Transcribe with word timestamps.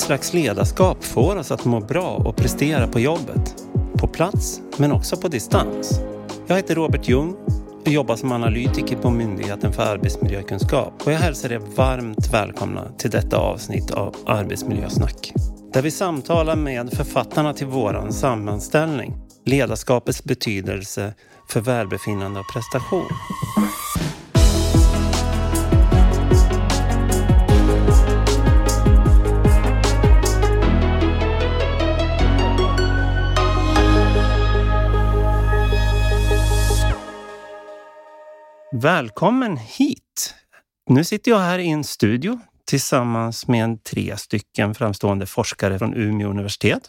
slags 0.00 0.34
ledarskap 0.34 1.04
får 1.04 1.36
oss 1.36 1.50
att 1.50 1.64
må 1.64 1.80
bra 1.80 2.10
och 2.10 2.36
prestera 2.36 2.86
på 2.86 3.00
jobbet? 3.00 3.54
På 3.94 4.06
plats, 4.06 4.60
men 4.76 4.92
också 4.92 5.16
på 5.16 5.28
distans. 5.28 6.00
Jag 6.46 6.56
heter 6.56 6.74
Robert 6.74 7.08
Ljung 7.08 7.36
och 7.86 7.88
jobbar 7.88 8.16
som 8.16 8.32
analytiker 8.32 8.96
på 8.96 9.10
Myndigheten 9.10 9.72
för 9.72 9.82
arbetsmiljökunskap 9.82 11.02
och 11.04 11.12
jag 11.12 11.18
hälsar 11.18 11.52
er 11.52 11.58
varmt 11.76 12.32
välkomna 12.32 12.88
till 12.98 13.10
detta 13.10 13.36
avsnitt 13.36 13.90
av 13.90 14.16
Arbetsmiljösnack. 14.26 15.32
Där 15.72 15.82
vi 15.82 15.90
samtalar 15.90 16.56
med 16.56 16.92
författarna 16.92 17.54
till 17.54 17.66
våran 17.66 18.12
sammanställning 18.12 19.14
Ledarskapets 19.44 20.24
betydelse 20.24 21.14
för 21.48 21.60
välbefinnande 21.60 22.40
och 22.40 22.46
prestation. 22.52 23.08
Välkommen 38.82 39.56
hit! 39.56 40.34
Nu 40.90 41.04
sitter 41.04 41.30
jag 41.30 41.38
här 41.38 41.58
i 41.58 41.68
en 41.68 41.84
studio 41.84 42.40
tillsammans 42.64 43.48
med 43.48 43.84
tre 43.84 44.16
stycken 44.16 44.74
framstående 44.74 45.26
forskare 45.26 45.78
från 45.78 45.94
Umeå 45.94 46.30
universitet. 46.30 46.82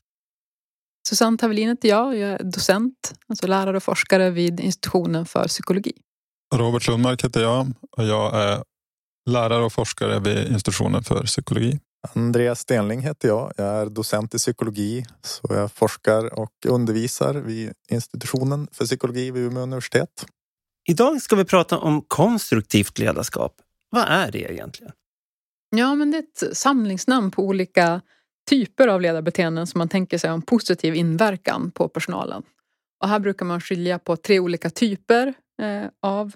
Susanne 1.09 1.37
Tavelin 1.37 1.69
heter 1.69 1.89
jag. 1.89 2.17
Jag 2.17 2.29
är 2.29 2.43
docent, 2.43 3.13
alltså 3.27 3.47
lärare 3.47 3.77
och 3.77 3.83
forskare 3.83 4.29
vid 4.29 4.59
institutionen 4.59 5.25
för 5.25 5.47
psykologi. 5.47 5.93
Robert 6.55 6.87
Lundmark 6.87 7.23
heter 7.23 7.41
jag 7.41 7.67
och 7.97 8.03
jag 8.03 8.35
är 8.35 8.63
lärare 9.29 9.63
och 9.63 9.73
forskare 9.73 10.19
vid 10.19 10.51
institutionen 10.51 11.03
för 11.03 11.23
psykologi. 11.23 11.79
Andreas 12.15 12.59
Stenling 12.59 13.01
heter 13.01 13.27
jag. 13.27 13.53
Jag 13.57 13.67
är 13.67 13.85
docent 13.85 14.35
i 14.35 14.37
psykologi 14.37 15.05
så 15.21 15.47
jag 15.49 15.71
forskar 15.71 16.39
och 16.39 16.53
undervisar 16.67 17.33
vid 17.33 17.73
institutionen 17.89 18.67
för 18.71 18.85
psykologi 18.85 19.31
vid 19.31 19.43
Umeå 19.43 19.63
universitet. 19.63 20.25
Idag 20.91 21.21
ska 21.21 21.35
vi 21.35 21.45
prata 21.45 21.77
om 21.77 22.01
konstruktivt 22.01 22.99
ledarskap. 22.99 23.61
Vad 23.89 24.03
är 24.07 24.31
det 24.31 24.51
egentligen? 24.53 24.93
Ja, 25.69 25.95
men 25.95 26.11
det 26.11 26.17
är 26.17 26.23
ett 26.23 26.57
samlingsnamn 26.57 27.31
på 27.31 27.43
olika 27.43 28.01
typer 28.49 28.87
av 28.87 29.01
ledarbeteenden 29.01 29.67
som 29.67 29.77
man 29.77 29.89
tänker 29.89 30.17
sig 30.17 30.29
har 30.29 30.35
en 30.35 30.41
positiv 30.41 30.95
inverkan 30.95 31.71
på 31.71 31.89
personalen. 31.89 32.43
Och 33.03 33.09
här 33.09 33.19
brukar 33.19 33.45
man 33.45 33.61
skilja 33.61 33.99
på 33.99 34.17
tre 34.17 34.39
olika 34.39 34.69
typer 34.69 35.33
eh, 35.61 35.85
av 36.01 36.35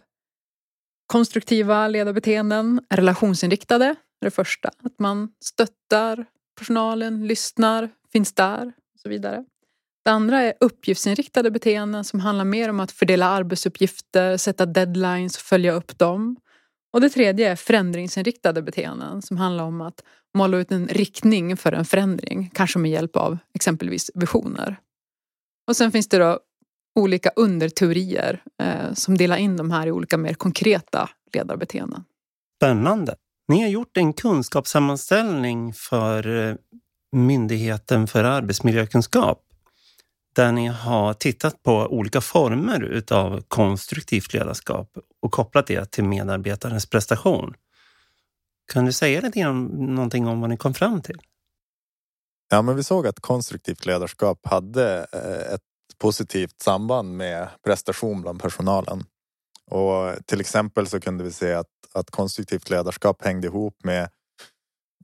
konstruktiva 1.05 1.87
ledarbeteenden. 1.87 2.81
Relationsinriktade 2.89 3.85
är 3.85 3.95
det 4.25 4.31
första, 4.31 4.69
att 4.83 4.99
man 4.99 5.29
stöttar 5.45 6.25
personalen, 6.57 7.27
lyssnar, 7.27 7.89
finns 8.11 8.33
där 8.33 8.67
och 8.67 8.99
så 8.99 9.09
vidare. 9.09 9.45
Det 10.05 10.11
andra 10.11 10.41
är 10.41 10.53
uppgiftsinriktade 10.59 11.51
beteenden 11.51 12.03
som 12.03 12.19
handlar 12.19 12.45
mer 12.45 12.69
om 12.69 12.79
att 12.79 12.91
fördela 12.91 13.25
arbetsuppgifter, 13.25 14.37
sätta 14.37 14.65
deadlines 14.65 15.35
och 15.35 15.41
följa 15.41 15.73
upp 15.73 15.97
dem. 15.97 16.35
Och 16.93 17.01
det 17.01 17.09
tredje 17.09 17.51
är 17.51 17.55
förändringsinriktade 17.55 18.61
beteenden 18.61 19.21
som 19.21 19.37
handlar 19.37 19.63
om 19.63 19.81
att 19.81 20.03
måla 20.37 20.57
ut 20.57 20.71
en 20.71 20.87
riktning 20.87 21.57
för 21.57 21.71
en 21.71 21.85
förändring, 21.85 22.51
kanske 22.53 22.79
med 22.79 22.91
hjälp 22.91 23.15
av 23.15 23.37
exempelvis 23.53 24.11
visioner. 24.13 24.77
Och 25.67 25.75
sen 25.75 25.91
finns 25.91 26.09
det 26.09 26.17
då 26.17 26.39
olika 26.99 27.29
underteorier 27.35 28.43
eh, 28.61 28.93
som 28.93 29.17
delar 29.17 29.37
in 29.37 29.57
de 29.57 29.71
här 29.71 29.87
i 29.87 29.91
olika 29.91 30.17
mer 30.17 30.33
konkreta 30.33 31.09
ledarbeteenden. 31.33 32.03
Spännande. 32.57 33.15
Ni 33.47 33.61
har 33.61 33.69
gjort 33.69 33.97
en 33.97 34.13
kunskapssammanställning 34.13 35.73
för 35.73 36.49
eh, 36.49 36.55
Myndigheten 37.15 38.07
för 38.07 38.23
arbetsmiljökunskap 38.23 39.44
där 40.35 40.51
ni 40.51 40.67
har 40.67 41.13
tittat 41.13 41.63
på 41.63 41.75
olika 41.75 42.21
former 42.21 42.83
utav 42.83 43.41
konstruktivt 43.47 44.33
ledarskap 44.33 44.97
och 45.21 45.31
kopplat 45.31 45.67
det 45.67 45.91
till 45.91 46.03
medarbetarens 46.03 46.89
prestation. 46.89 47.53
Kan 48.73 48.85
du 48.85 48.91
säga 48.91 49.21
lite 49.21 49.45
om, 49.45 49.65
någonting 49.65 50.27
om 50.27 50.41
vad 50.41 50.49
ni 50.49 50.57
kom 50.57 50.73
fram 50.73 51.01
till? 51.01 51.19
Ja, 52.49 52.61
men 52.61 52.75
vi 52.75 52.83
såg 52.83 53.07
att 53.07 53.19
konstruktivt 53.19 53.85
ledarskap 53.85 54.39
hade 54.45 55.07
eh, 55.11 55.53
ett 55.53 55.61
positivt 55.97 56.61
samband 56.61 57.17
med 57.17 57.49
prestation 57.65 58.21
bland 58.21 58.41
personalen. 58.41 59.03
Och 59.71 60.25
till 60.25 60.41
exempel 60.41 60.87
så 60.87 60.99
kunde 60.99 61.23
vi 61.23 61.31
se 61.31 61.53
att, 61.53 61.67
att 61.93 62.11
konstruktivt 62.11 62.69
ledarskap 62.69 63.25
hängde 63.25 63.47
ihop 63.47 63.83
med 63.83 64.09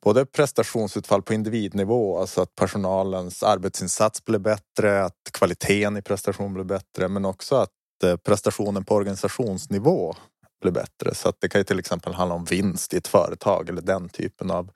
både 0.03 0.25
prestationsutfall 0.25 1.21
på 1.21 1.33
individnivå, 1.33 2.17
alltså 2.17 2.41
att 2.41 2.55
personalens 2.55 3.43
arbetsinsats 3.43 4.25
blev 4.25 4.41
bättre, 4.41 5.03
att 5.03 5.17
kvaliteten 5.33 5.97
i 5.97 6.01
prestation 6.01 6.53
blev 6.53 6.65
bättre, 6.65 7.07
men 7.07 7.25
också 7.25 7.55
att 7.55 7.69
eh, 8.03 8.17
prestationen 8.17 8.85
på 8.85 8.95
organisationsnivå 8.95 10.15
blev 10.61 10.73
bättre. 10.73 11.15
Så 11.15 11.29
att 11.29 11.35
det 11.39 11.49
kan 11.49 11.59
ju 11.59 11.65
till 11.65 11.79
exempel 11.79 12.13
handla 12.13 12.35
om 12.35 12.45
vinst 12.45 12.93
i 12.93 12.97
ett 12.97 13.07
företag 13.07 13.69
eller 13.69 13.81
den 13.81 14.09
typen 14.09 14.51
av 14.51 14.71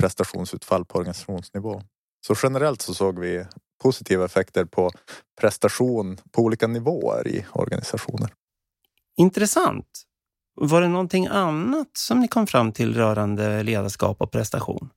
prestationsutfall 0.00 0.84
på 0.84 0.98
organisationsnivå. 0.98 1.82
Så 2.26 2.34
generellt 2.42 2.82
så 2.82 2.94
såg 2.94 3.18
vi 3.18 3.46
positiva 3.82 4.24
effekter 4.24 4.64
på 4.64 4.90
prestation 5.40 6.18
på 6.32 6.42
olika 6.42 6.66
nivåer 6.66 7.28
i 7.28 7.46
organisationer. 7.52 8.32
Intressant. 9.16 10.02
Var 10.54 10.80
det 10.80 10.88
någonting 10.88 11.26
annat 11.26 11.90
som 11.92 12.20
ni 12.20 12.28
kom 12.28 12.46
fram 12.46 12.72
till 12.72 12.94
rörande 12.94 13.62
ledarskap 13.62 14.20
och 14.20 14.32
prestation? 14.32 14.90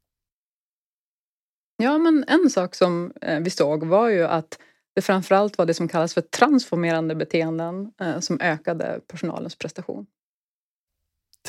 Ja, 1.77 1.97
men 1.97 2.25
en 2.27 2.49
sak 2.49 2.75
som 2.75 3.13
eh, 3.21 3.39
vi 3.39 3.49
såg 3.49 3.83
var 3.83 4.09
ju 4.09 4.23
att 4.23 4.59
det 4.95 5.01
framförallt 5.01 5.57
var 5.57 5.65
det 5.65 5.73
som 5.73 5.87
kallas 5.87 6.13
för 6.13 6.21
transformerande 6.21 7.15
beteenden 7.15 7.91
eh, 8.01 8.19
som 8.19 8.41
ökade 8.41 8.99
personalens 9.07 9.55
prestation. 9.55 10.05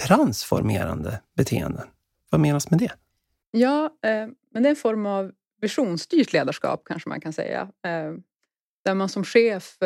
Transformerande 0.06 1.20
beteenden? 1.36 1.86
Vad 2.30 2.40
menas 2.40 2.70
med 2.70 2.78
det? 2.78 2.92
Ja, 3.50 3.84
eh, 3.84 4.28
men 4.52 4.62
det 4.62 4.68
är 4.68 4.70
en 4.70 4.76
form 4.76 5.06
av 5.06 5.32
visionsstyrt 5.60 6.32
ledarskap 6.32 6.82
kanske 6.84 7.08
man 7.08 7.20
kan 7.20 7.32
säga. 7.32 7.68
Där 8.84 8.94
man 8.94 9.08
som 9.08 9.24
chef 9.24 9.78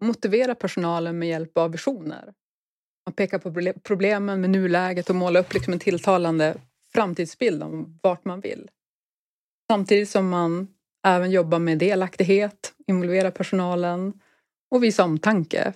motiverar 0.00 0.54
personalen 0.54 1.18
med 1.18 1.28
hjälp 1.28 1.58
av 1.58 1.72
visioner. 1.72 2.32
Man 3.06 3.12
pekar 3.12 3.38
på 3.38 3.72
problemen 3.82 4.40
med 4.40 4.50
nuläget 4.50 5.10
och 5.10 5.16
målar 5.16 5.40
upp 5.40 5.54
liksom 5.54 5.72
en 5.72 5.78
tilltalande 5.78 6.56
framtidsbild 6.92 7.62
om 7.62 7.98
vart 8.02 8.24
man 8.24 8.40
vill. 8.40 8.68
Samtidigt 9.70 10.08
som 10.08 10.28
man 10.28 10.68
även 11.06 11.30
jobbar 11.30 11.58
med 11.58 11.78
delaktighet, 11.78 12.72
involverar 12.86 13.30
personalen 13.30 14.12
och 14.70 14.84
visa 14.84 15.04
omtanke. 15.04 15.72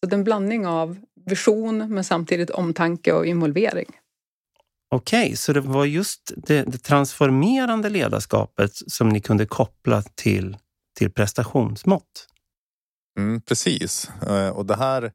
Så 0.00 0.10
det 0.10 0.14
är 0.14 0.18
en 0.18 0.24
blandning 0.24 0.66
av 0.66 0.96
vision 1.26 1.94
men 1.94 2.04
samtidigt 2.04 2.50
omtanke 2.50 3.12
och 3.12 3.26
involvering. 3.26 3.86
Okej, 4.90 5.24
okay, 5.24 5.36
så 5.36 5.52
det 5.52 5.60
var 5.60 5.84
just 5.84 6.32
det, 6.36 6.62
det, 6.62 6.78
transformerande 6.78 7.88
ledarskapet 7.88 8.70
som 8.74 9.08
ni 9.08 9.20
kunde 9.20 9.46
koppla 9.46 10.02
till, 10.02 10.56
till 10.98 11.10
prestationsmått? 11.10 12.28
Mm, 13.18 13.40
precis, 13.40 14.10
eh, 14.22 14.48
och 14.48 14.66
det 14.66 14.76
här 14.76 15.12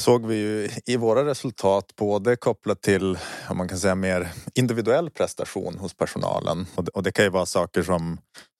såg 0.00 0.26
vi 0.26 0.34
ju 0.34 0.68
i 0.86 0.96
våra 0.96 1.24
resultat 1.24 1.96
både 1.96 2.36
kopplat 2.36 2.82
till 2.82 3.18
om 3.50 3.56
man 3.56 3.68
kan 3.68 3.78
säga 3.78 3.94
mer 3.94 4.32
individuell 4.54 5.10
prestation 5.10 5.78
hos 5.78 5.94
personalen 5.94 6.66
och 6.94 7.02
det 7.02 7.12
kan 7.12 7.24
ju 7.24 7.30
vara 7.30 7.46
saker 7.46 7.82
som, 7.82 8.18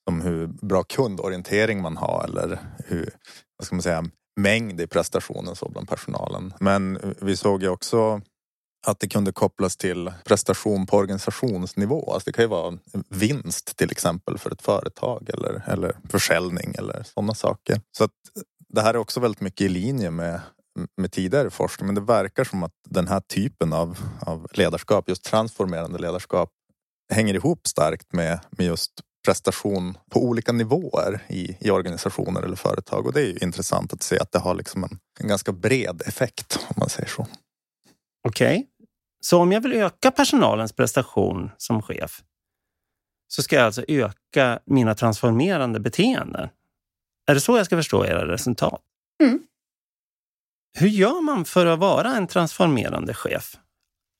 som 0.09 0.21
hur 0.21 0.47
bra 0.47 0.83
kundorientering 0.83 1.81
man 1.81 1.97
har 1.97 2.23
eller 2.23 2.59
hur 2.85 3.09
vad 3.57 3.65
ska 3.65 3.75
man 3.75 3.83
säga, 3.83 4.05
mängd 4.39 4.81
i 4.81 4.87
prestationen 4.87 5.55
så 5.55 5.69
bland 5.69 5.89
personalen. 5.89 6.53
Men 6.59 7.15
vi 7.21 7.37
såg 7.37 7.63
ju 7.63 7.69
också 7.69 8.21
att 8.87 8.99
det 8.99 9.07
kunde 9.07 9.31
kopplas 9.31 9.77
till 9.77 10.11
prestation 10.23 10.85
på 10.85 10.97
organisationsnivå. 10.97 12.13
Alltså 12.13 12.29
det 12.29 12.33
kan 12.33 12.43
ju 12.43 12.49
vara 12.49 12.77
vinst 13.09 13.77
till 13.77 13.91
exempel 13.91 14.37
för 14.37 14.51
ett 14.51 14.61
företag 14.61 15.29
eller, 15.33 15.63
eller 15.67 15.97
försäljning 16.09 16.75
eller 16.77 17.03
sådana 17.03 17.33
saker. 17.33 17.81
Så 17.97 18.03
att 18.03 18.11
det 18.69 18.81
här 18.81 18.93
är 18.93 18.97
också 18.97 19.19
väldigt 19.19 19.41
mycket 19.41 19.61
i 19.61 19.69
linje 19.69 20.11
med 20.11 20.41
med 20.97 21.11
tidigare 21.11 21.49
forskning. 21.49 21.85
Men 21.85 21.95
det 21.95 22.01
verkar 22.01 22.43
som 22.43 22.63
att 22.63 22.71
den 22.89 23.07
här 23.07 23.19
typen 23.19 23.73
av, 23.73 23.97
av 24.21 24.47
ledarskap, 24.53 25.09
just 25.09 25.23
transformerande 25.23 25.99
ledarskap, 25.99 26.49
hänger 27.13 27.33
ihop 27.33 27.67
starkt 27.67 28.13
med, 28.13 28.39
med 28.49 28.67
just 28.67 28.91
prestation 29.25 29.97
på 30.09 30.23
olika 30.23 30.51
nivåer 30.51 31.19
i, 31.27 31.57
i 31.59 31.71
organisationer 31.71 32.41
eller 32.41 32.55
företag. 32.55 33.05
Och 33.05 33.13
det 33.13 33.21
är 33.21 33.25
ju 33.25 33.37
intressant 33.41 33.93
att 33.93 34.03
se 34.03 34.19
att 34.19 34.31
det 34.31 34.39
har 34.39 34.55
liksom 34.55 34.83
en, 34.83 34.99
en 35.19 35.27
ganska 35.27 35.51
bred 35.51 36.01
effekt 36.05 36.59
om 36.67 36.75
man 36.77 36.89
säger 36.89 37.09
så. 37.09 37.27
Okej, 38.27 38.55
okay. 38.55 38.65
så 39.21 39.41
om 39.41 39.51
jag 39.51 39.61
vill 39.61 39.73
öka 39.73 40.11
personalens 40.11 40.73
prestation 40.73 41.51
som 41.57 41.81
chef 41.81 42.23
så 43.27 43.43
ska 43.43 43.55
jag 43.55 43.65
alltså 43.65 43.83
öka 43.87 44.59
mina 44.65 44.95
transformerande 44.95 45.79
beteenden. 45.79 46.49
Är 47.27 47.33
det 47.33 47.39
så 47.39 47.57
jag 47.57 47.65
ska 47.65 47.75
förstå 47.75 48.05
era 48.05 48.27
resultat? 48.27 48.81
Mm. 49.23 49.39
Hur 50.77 50.87
gör 50.87 51.21
man 51.21 51.45
för 51.45 51.65
att 51.65 51.79
vara 51.79 52.15
en 52.15 52.27
transformerande 52.27 53.13
chef? 53.13 53.57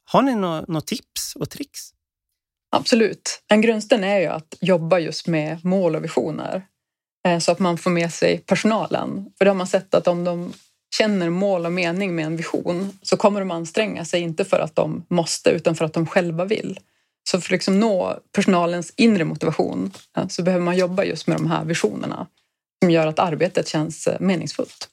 Har 0.05 0.21
ni 0.21 0.35
några 0.35 0.81
tips 0.81 1.35
och 1.35 1.49
tricks? 1.49 1.79
Absolut. 2.71 3.43
En 3.47 3.61
grundsten 3.61 4.03
är 4.03 4.19
ju 4.19 4.25
att 4.25 4.57
jobba 4.61 4.99
just 4.99 5.27
med 5.27 5.65
mål 5.65 5.95
och 5.95 6.03
visioner 6.03 6.65
eh, 7.27 7.39
så 7.39 7.51
att 7.51 7.59
man 7.59 7.77
får 7.77 7.91
med 7.91 8.13
sig 8.13 8.37
personalen. 8.37 9.31
För 9.37 9.45
det 9.45 9.51
har 9.51 9.55
man 9.55 9.67
sett 9.67 9.93
att 9.93 10.07
om 10.07 10.23
de 10.23 10.53
känner 10.97 11.29
mål 11.29 11.65
och 11.65 11.71
mening 11.71 12.15
med 12.15 12.25
en 12.25 12.37
vision 12.37 12.99
så 13.01 13.17
kommer 13.17 13.39
de 13.39 13.51
anstränga 13.51 14.05
sig, 14.05 14.21
inte 14.21 14.45
för 14.45 14.59
att 14.59 14.75
de 14.75 15.05
måste 15.07 15.49
utan 15.49 15.75
för 15.75 15.85
att 15.85 15.93
de 15.93 16.07
själva 16.07 16.45
vill. 16.45 16.79
Så 17.29 17.41
för 17.41 17.47
att 17.47 17.51
liksom 17.51 17.79
nå 17.79 18.19
personalens 18.35 18.93
inre 18.95 19.23
motivation 19.23 19.93
eh, 20.17 20.27
så 20.27 20.43
behöver 20.43 20.65
man 20.65 20.77
jobba 20.77 21.03
just 21.03 21.27
med 21.27 21.37
de 21.37 21.51
här 21.51 21.65
visionerna 21.65 22.27
som 22.81 22.91
gör 22.91 23.07
att 23.07 23.19
arbetet 23.19 23.67
känns 23.67 24.07
eh, 24.07 24.19
meningsfullt. 24.19 24.89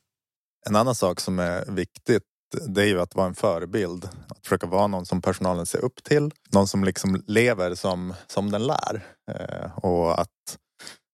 En 0.66 0.76
annan 0.76 0.94
sak 0.94 1.20
som 1.20 1.38
är 1.38 1.64
viktigt 1.70 2.22
det 2.68 2.82
är 2.82 2.86
ju 2.86 3.00
att 3.00 3.14
vara 3.14 3.26
en 3.26 3.34
förebild. 3.34 4.08
Att 4.28 4.46
försöka 4.46 4.66
vara 4.66 4.86
någon 4.86 5.06
som 5.06 5.22
personalen 5.22 5.66
ser 5.66 5.84
upp 5.84 6.04
till. 6.04 6.30
Någon 6.52 6.68
som 6.68 6.84
liksom 6.84 7.22
lever 7.26 7.74
som, 7.74 8.14
som 8.26 8.50
den 8.50 8.66
lär. 8.66 9.04
Eh, 9.30 9.78
och 9.78 10.20
att, 10.20 10.58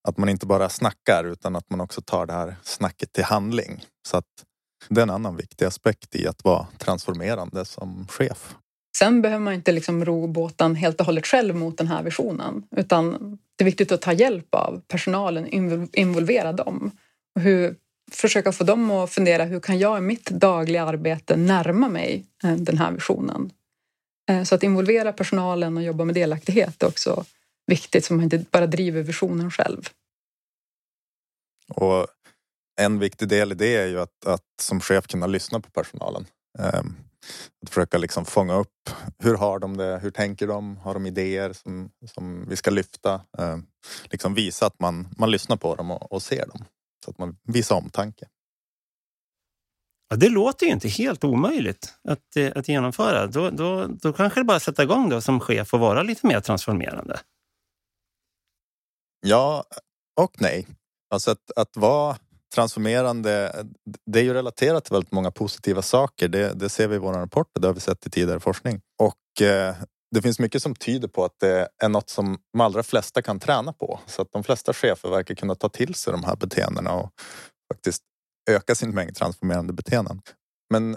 att 0.09 0.19
man 0.19 0.29
inte 0.29 0.47
bara 0.47 0.69
snackar 0.69 1.25
utan 1.25 1.57
att 1.57 1.71
man 1.71 1.81
också 1.81 2.01
tar 2.01 2.27
det 2.27 2.33
här 2.33 2.57
snacket 2.63 3.13
till 3.13 3.25
handling. 3.25 3.85
Så 4.09 4.17
att 4.17 4.25
det 4.89 5.01
är 5.01 5.03
en 5.03 5.11
annan 5.11 5.37
viktig 5.37 5.65
aspekt 5.65 6.17
i 6.17 6.27
att 6.27 6.45
vara 6.45 6.67
transformerande 6.79 7.65
som 7.65 8.07
chef. 8.11 8.55
Sen 8.99 9.23
behöver 9.23 9.45
man 9.45 9.55
inte 9.55 9.73
liksom 9.73 10.05
ro 10.05 10.27
båten 10.27 10.75
helt 10.75 11.01
och 11.01 11.07
hållet 11.07 11.27
själv 11.27 11.57
mot 11.57 11.79
den 11.79 11.89
här 11.89 12.03
visionen 12.03 12.67
utan 12.77 13.39
det 13.57 13.63
är 13.63 13.65
viktigt 13.65 13.93
att 13.93 14.03
ta 14.03 14.13
hjälp 14.13 14.55
av 14.55 14.83
personalen, 14.89 15.47
involvera 15.93 16.53
dem. 16.53 16.91
Och 17.35 17.43
hur, 17.43 17.77
försöka 18.11 18.53
få 18.53 18.65
dem 18.65 18.91
att 18.91 19.11
fundera 19.11 19.45
hur 19.45 19.61
kan 19.61 19.79
jag 19.79 19.99
i 19.99 20.01
mitt 20.01 20.31
dagliga 20.31 20.85
arbete 20.85 21.37
närma 21.37 21.89
mig 21.89 22.25
eh, 22.45 22.53
den 22.53 22.79
här 22.79 22.93
visionen? 22.93 23.51
Eh, 24.31 24.43
så 24.43 24.55
att 24.55 24.63
involvera 24.63 25.13
personalen 25.13 25.77
och 25.77 25.83
jobba 25.83 26.05
med 26.05 26.15
delaktighet 26.15 26.83
är 26.83 26.87
också 26.87 27.25
viktigt 27.67 28.05
så 28.05 28.15
man 28.15 28.25
inte 28.25 28.45
bara 28.51 28.67
driver 28.67 29.03
visionen 29.03 29.51
själv. 29.51 29.89
Och 31.75 32.07
en 32.81 32.99
viktig 32.99 33.29
del 33.29 33.53
i 33.53 33.55
det 33.55 33.77
är 33.77 33.87
ju 33.87 34.01
att, 34.01 34.27
att 34.27 34.45
som 34.61 34.81
chef 34.81 35.07
kunna 35.07 35.27
lyssna 35.27 35.61
på 35.61 35.71
personalen. 35.71 36.27
Ehm, 36.59 36.97
att 37.63 37.71
försöka 37.71 37.99
liksom 37.99 38.25
fånga 38.25 38.55
upp 38.55 38.91
hur 39.19 39.35
har 39.35 39.59
de 39.59 39.77
det, 39.77 39.99
hur 40.03 40.11
tänker 40.11 40.47
de, 40.47 40.77
har 40.77 40.95
de 40.95 41.07
idéer 41.07 41.53
som, 41.53 41.91
som 42.15 42.49
vi 42.49 42.57
ska 42.57 42.71
lyfta? 42.71 43.21
Ehm, 43.39 43.67
liksom 44.05 44.35
visa 44.35 44.67
att 44.67 44.81
man, 44.81 45.09
man 45.19 45.31
lyssnar 45.31 45.57
på 45.57 45.75
dem 45.75 45.91
och, 45.91 46.13
och 46.13 46.23
ser 46.23 46.47
dem. 46.47 46.65
Så 47.09 47.13
att 47.13 47.19
man 47.19 47.37
visar 47.43 47.77
omtanke. 47.77 48.29
Ja, 50.09 50.17
det 50.17 50.29
låter 50.29 50.67
ju 50.67 50.73
inte 50.73 50.89
helt 50.89 51.25
omöjligt 51.25 51.95
att, 52.09 52.37
eh, 52.37 52.53
att 52.55 52.69
genomföra. 52.69 53.27
Då, 53.27 53.51
då, 53.51 53.87
då 53.87 54.13
kanske 54.13 54.41
det 54.41 54.45
bara 54.45 54.61
sätta 54.61 54.83
igång 54.83 55.09
då 55.09 55.21
som 55.21 55.41
chef 55.41 55.75
och 55.75 55.81
vara 55.81 56.03
lite 56.03 56.27
mer 56.27 56.41
transformerande. 56.41 57.21
Ja 59.27 59.65
och 60.21 60.41
nej. 60.41 60.67
Alltså 61.11 61.31
att, 61.31 61.51
att 61.57 61.77
vara 61.77 62.17
transformerande, 62.55 63.65
det 64.07 64.21
är 64.21 64.25
ju 64.25 64.35
relaterat 64.35 64.85
till 64.85 64.93
väldigt 64.93 65.13
många 65.13 65.31
positiva 65.31 65.83
saker. 65.83 66.29
Det, 66.29 66.53
det 66.55 66.69
ser 66.69 66.89
vi 66.89 66.95
i 66.95 66.99
vår 66.99 67.13
rapport 67.13 67.51
och 67.55 67.61
det 67.61 67.67
har 67.67 67.75
vi 67.75 67.81
sett 67.81 68.07
i 68.07 68.11
tidigare 68.11 68.41
forskning. 68.41 68.81
Och 68.99 69.43
eh, 69.43 69.75
det 70.11 70.23
finns 70.23 70.39
mycket 70.39 70.63
som 70.63 70.75
tyder 70.75 71.09
på 71.09 71.25
att 71.25 71.41
det 71.41 71.69
är 71.83 71.89
något 71.89 72.11
som 72.11 72.39
de 72.53 72.61
allra 72.61 72.83
flesta 72.83 73.23
kan 73.23 73.41
träna 73.41 73.73
på. 73.73 74.01
Så 74.07 74.23
att 74.23 74.33
de 74.33 74.45
flesta 74.45 74.73
chefer 74.73 75.09
verkar 75.09 75.35
kunna 75.35 75.55
ta 75.55 75.69
till 75.69 75.95
sig 75.95 76.13
de 76.13 76.25
här 76.25 76.37
beteendena 76.37 76.93
och 76.93 77.13
faktiskt 77.73 78.03
öka 78.51 78.75
sin 78.75 78.91
mängd 78.91 79.17
transformerande 79.17 79.73
beteenden. 79.73 80.23
Men 80.71 80.97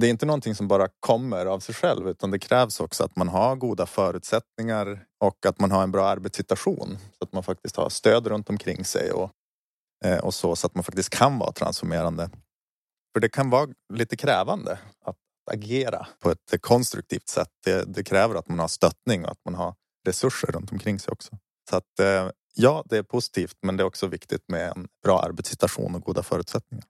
det 0.00 0.06
är 0.06 0.10
inte 0.10 0.26
någonting 0.26 0.54
som 0.54 0.68
bara 0.68 0.88
kommer 1.00 1.46
av 1.46 1.60
sig 1.60 1.74
själv 1.74 2.08
utan 2.08 2.30
det 2.30 2.38
krävs 2.38 2.80
också 2.80 3.04
att 3.04 3.16
man 3.16 3.28
har 3.28 3.56
goda 3.56 3.86
förutsättningar 3.86 5.04
och 5.24 5.46
att 5.46 5.60
man 5.60 5.70
har 5.70 5.82
en 5.82 5.90
bra 5.90 6.06
arbetssituation. 6.06 6.98
Så 7.18 7.24
att 7.24 7.32
man 7.32 7.42
faktiskt 7.42 7.76
har 7.76 7.88
stöd 7.88 8.26
runt 8.26 8.50
omkring 8.50 8.84
sig 8.84 9.12
och, 9.12 9.30
eh, 10.04 10.18
och 10.18 10.34
så, 10.34 10.56
så 10.56 10.66
att 10.66 10.74
man 10.74 10.84
faktiskt 10.84 11.10
kan 11.10 11.38
vara 11.38 11.52
transformerande. 11.52 12.30
För 13.14 13.20
det 13.20 13.28
kan 13.28 13.50
vara 13.50 13.68
lite 13.92 14.16
krävande 14.16 14.78
att 15.04 15.16
agera 15.46 16.06
på 16.20 16.30
ett 16.30 16.60
konstruktivt 16.60 17.28
sätt. 17.28 17.48
Det, 17.64 17.94
det, 17.94 18.04
kräver 18.04 18.34
att 18.34 18.48
man 18.48 18.58
har 18.58 18.68
stöttning 18.68 19.24
och 19.24 19.30
att 19.30 19.44
man 19.44 19.54
har 19.54 19.74
resurser 20.06 20.52
runt 20.52 20.72
omkring 20.72 20.98
sig 20.98 21.12
också. 21.12 21.38
Så 21.70 21.76
att 21.76 22.00
eh, 22.00 22.30
ja, 22.54 22.84
det 22.86 22.96
är 22.96 23.02
positivt 23.02 23.56
men 23.62 23.76
det 23.76 23.82
är 23.82 23.86
också 23.86 24.06
viktigt 24.06 24.48
med 24.48 24.72
en 24.76 24.88
bra 25.04 25.20
arbetssituation 25.20 25.94
och 25.94 26.02
goda 26.02 26.22
förutsättningar. 26.22 26.84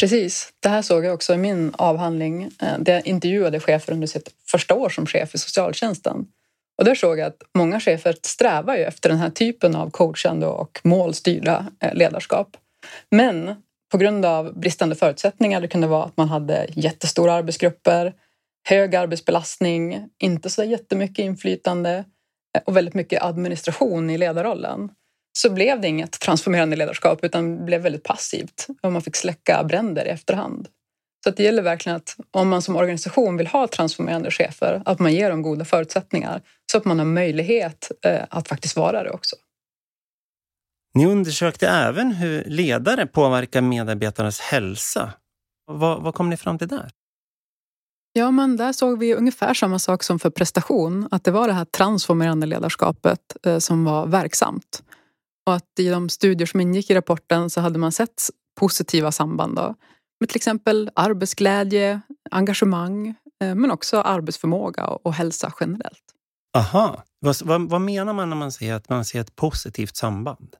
Precis, 0.00 0.52
det 0.60 0.68
här 0.68 0.82
såg 0.82 1.04
jag 1.04 1.14
också 1.14 1.34
i 1.34 1.36
min 1.36 1.74
avhandling 1.74 2.42
eh, 2.42 2.78
där 2.78 2.92
jag 2.92 3.06
intervjuade 3.06 3.60
chefer 3.60 3.92
under 3.92 4.06
sitt 4.06 4.30
första 4.46 4.74
år 4.74 4.88
som 4.88 5.06
chef 5.06 5.34
i 5.34 5.38
socialtjänsten. 5.38 6.26
Och 6.78 6.84
där 6.84 6.94
såg 6.94 7.18
jag 7.18 7.26
att 7.26 7.42
många 7.54 7.80
chefer 7.80 8.16
strävar 8.22 8.76
ju 8.76 8.82
efter 8.82 9.08
den 9.08 9.18
här 9.18 9.30
typen 9.30 9.76
av 9.76 9.90
coachande 9.90 10.46
och 10.46 10.80
målstyrda 10.84 11.66
eh, 11.80 11.94
ledarskap. 11.94 12.56
Men 13.10 13.62
på 13.92 13.98
grund 13.98 14.24
av 14.24 14.60
bristande 14.60 14.94
förutsättningar. 14.94 15.60
Det 15.60 15.68
kunde 15.68 15.86
vara 15.86 16.04
att 16.04 16.16
man 16.16 16.28
hade 16.28 16.66
jättestora 16.70 17.32
arbetsgrupper, 17.32 18.12
hög 18.68 18.96
arbetsbelastning, 18.96 20.08
inte 20.22 20.50
så 20.50 20.64
jättemycket 20.64 21.18
inflytande 21.18 22.04
eh, 22.56 22.62
och 22.66 22.76
väldigt 22.76 22.94
mycket 22.94 23.22
administration 23.22 24.10
i 24.10 24.18
ledarrollen. 24.18 24.90
Så 25.38 25.50
blev 25.50 25.80
det 25.80 25.88
inget 25.88 26.20
transformerande 26.20 26.76
ledarskap 26.76 27.24
utan 27.24 27.64
blev 27.64 27.80
väldigt 27.80 28.02
passivt 28.02 28.66
och 28.82 28.92
man 28.92 29.02
fick 29.02 29.16
släcka 29.16 29.64
bränder 29.64 30.04
i 30.04 30.08
efterhand. 30.08 30.68
Så 31.24 31.30
det 31.30 31.42
gäller 31.42 31.62
verkligen 31.62 31.96
att 31.96 32.16
om 32.30 32.48
man 32.48 32.62
som 32.62 32.76
organisation 32.76 33.36
vill 33.36 33.46
ha 33.46 33.68
transformerande 33.68 34.30
chefer, 34.30 34.82
att 34.84 34.98
man 34.98 35.12
ger 35.12 35.30
dem 35.30 35.42
goda 35.42 35.64
förutsättningar 35.64 36.42
så 36.72 36.78
att 36.78 36.84
man 36.84 36.98
har 36.98 37.06
möjlighet 37.06 37.90
eh, 38.04 38.22
att 38.30 38.48
faktiskt 38.48 38.76
vara 38.76 39.02
det 39.02 39.10
också. 39.10 39.36
Ni 40.94 41.06
undersökte 41.06 41.68
även 41.68 42.12
hur 42.12 42.44
ledare 42.44 43.06
påverkar 43.06 43.60
medarbetarnas 43.60 44.40
hälsa. 44.40 45.12
Vad, 45.66 46.02
vad 46.02 46.14
kom 46.14 46.30
ni 46.30 46.36
fram 46.36 46.58
till 46.58 46.68
där? 46.68 46.90
Ja, 48.12 48.30
men 48.30 48.56
där 48.56 48.72
såg 48.72 48.98
vi 48.98 49.14
ungefär 49.14 49.54
samma 49.54 49.78
sak 49.78 50.02
som 50.02 50.18
för 50.18 50.30
prestation. 50.30 51.08
Att 51.10 51.24
det 51.24 51.30
var 51.30 51.48
det 51.48 51.54
här 51.54 51.64
transformerande 51.64 52.46
ledarskapet 52.46 53.36
eh, 53.46 53.58
som 53.58 53.84
var 53.84 54.06
verksamt. 54.06 54.82
Och 55.46 55.54
att 55.54 55.78
i 55.78 55.88
de 55.88 56.08
studier 56.08 56.46
som 56.46 56.60
ingick 56.60 56.90
i 56.90 56.94
rapporten 56.94 57.50
så 57.50 57.60
hade 57.60 57.78
man 57.78 57.92
sett 57.92 58.22
positiva 58.60 59.12
samband 59.12 59.56
då, 59.56 59.74
med 60.20 60.28
till 60.28 60.36
exempel 60.36 60.90
arbetsglädje, 60.94 62.00
engagemang 62.30 63.08
eh, 63.42 63.54
men 63.54 63.70
också 63.70 64.00
arbetsförmåga 64.00 64.86
och, 64.86 65.06
och 65.06 65.14
hälsa 65.14 65.52
generellt. 65.60 66.04
Aha, 66.56 67.02
vad, 67.20 67.36
vad, 67.44 67.70
vad, 67.70 67.80
menar 67.80 68.12
man 68.12 68.30
när 68.30 68.36
man 68.36 68.52
säger 68.52 68.74
att 68.74 68.88
man 68.88 69.04
ser 69.04 69.20
ett 69.20 69.36
positivt 69.36 69.96
samband? 69.96 70.56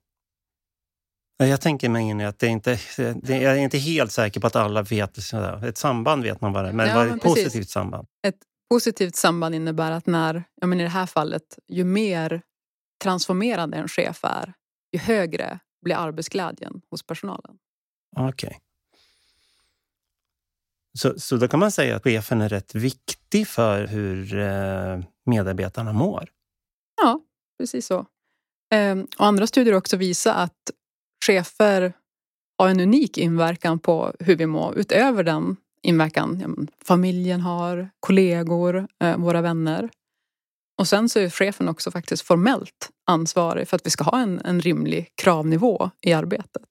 Jag 1.47 1.61
tänker 1.61 1.89
mig 1.89 2.03
in 2.09 2.21
i 2.21 2.25
att 2.25 2.39
det 2.39 2.47
inte, 2.47 2.79
det, 2.97 3.39
jag 3.39 3.53
är 3.53 3.57
inte 3.57 3.79
helt 3.79 4.13
säker 4.13 4.41
på 4.41 4.47
att 4.47 4.57
alla 4.57 4.83
vet. 4.83 5.19
Ett 5.65 5.79
samband 5.79 6.23
vet 6.23 6.41
man 6.41 6.53
vad 6.53 6.65
det 6.65 6.69
är, 6.69 6.73
men 6.73 6.89
ja, 6.89 6.95
vad 6.95 7.07
är 7.07 7.17
ett 7.17 7.23
positivt 7.23 7.69
samband? 7.71 8.09
Ett 8.27 8.39
positivt 8.71 9.17
samband 9.17 9.55
innebär 9.55 9.91
att 9.91 10.07
när, 10.07 10.45
ja 10.61 10.67
men 10.67 10.81
i 10.81 10.83
det 10.83 10.89
här 10.89 11.07
fallet, 11.07 11.59
ju 11.69 11.85
mer 11.85 12.43
transformerande 13.03 13.77
en 13.77 13.89
chef 13.89 14.25
är, 14.25 14.55
ju 14.93 14.99
högre 14.99 15.59
blir 15.83 15.97
arbetsglädjen 15.97 16.81
hos 16.91 17.03
personalen. 17.03 17.57
Okej. 18.17 18.49
Okay. 18.49 18.59
Så, 20.99 21.21
så 21.21 21.37
då 21.37 21.49
kan 21.49 21.61
man 21.61 21.73
säga 21.73 21.97
att 21.97 22.03
chefen 22.03 22.41
är 22.41 22.49
rätt 22.49 22.75
viktig 22.75 23.49
för 23.49 23.87
hur 23.87 24.39
eh, 24.39 25.01
medarbetarna 25.27 25.93
mår? 25.93 26.29
Ja, 27.03 27.21
precis 27.59 27.87
så. 27.87 28.07
Ehm, 28.73 29.07
och 29.19 29.27
andra 29.27 29.47
studier 29.47 29.75
också 29.75 29.97
visar 29.97 30.35
att 30.35 30.71
chefer 31.27 31.93
har 32.59 32.69
en 32.69 32.81
unik 32.81 33.19
inverkan 33.19 33.79
på 33.79 34.15
hur 34.19 34.37
vi 34.37 34.47
mår 34.47 34.79
utöver 34.79 35.25
den 35.25 35.57
inverkan 35.83 36.69
familjen 36.85 37.41
har, 37.41 37.91
kollegor, 38.01 38.89
eh, 39.03 39.17
våra 39.17 39.41
vänner. 39.41 39.91
Och 40.79 40.89
sen 40.89 41.09
så 41.09 41.21
är 41.21 41.31
chefen 41.31 41.69
också 41.69 41.91
faktiskt 41.91 42.23
formellt 42.23 42.91
ansvarig 43.07 43.69
för 43.69 43.77
att 43.77 43.87
vi 43.87 43.91
ska 43.91 44.05
ha 44.05 44.23
en, 44.23 44.41
en 44.45 44.61
rimlig 44.61 45.13
kravnivå 45.15 45.91
i 46.01 46.13
arbetet. 46.13 46.63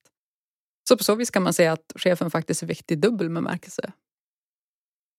Så 0.90 0.98
på 0.98 1.04
så 1.04 1.16
vis 1.16 1.30
kan 1.30 1.44
man 1.44 1.54
säga 1.54 1.74
att 1.74 1.94
chefen 1.96 2.32
faktiskt 2.32 2.64
är 2.64 2.68
viktig 2.68 2.96
i 2.96 3.00
dubbel 3.00 3.30
bemärkelse. 3.30 3.92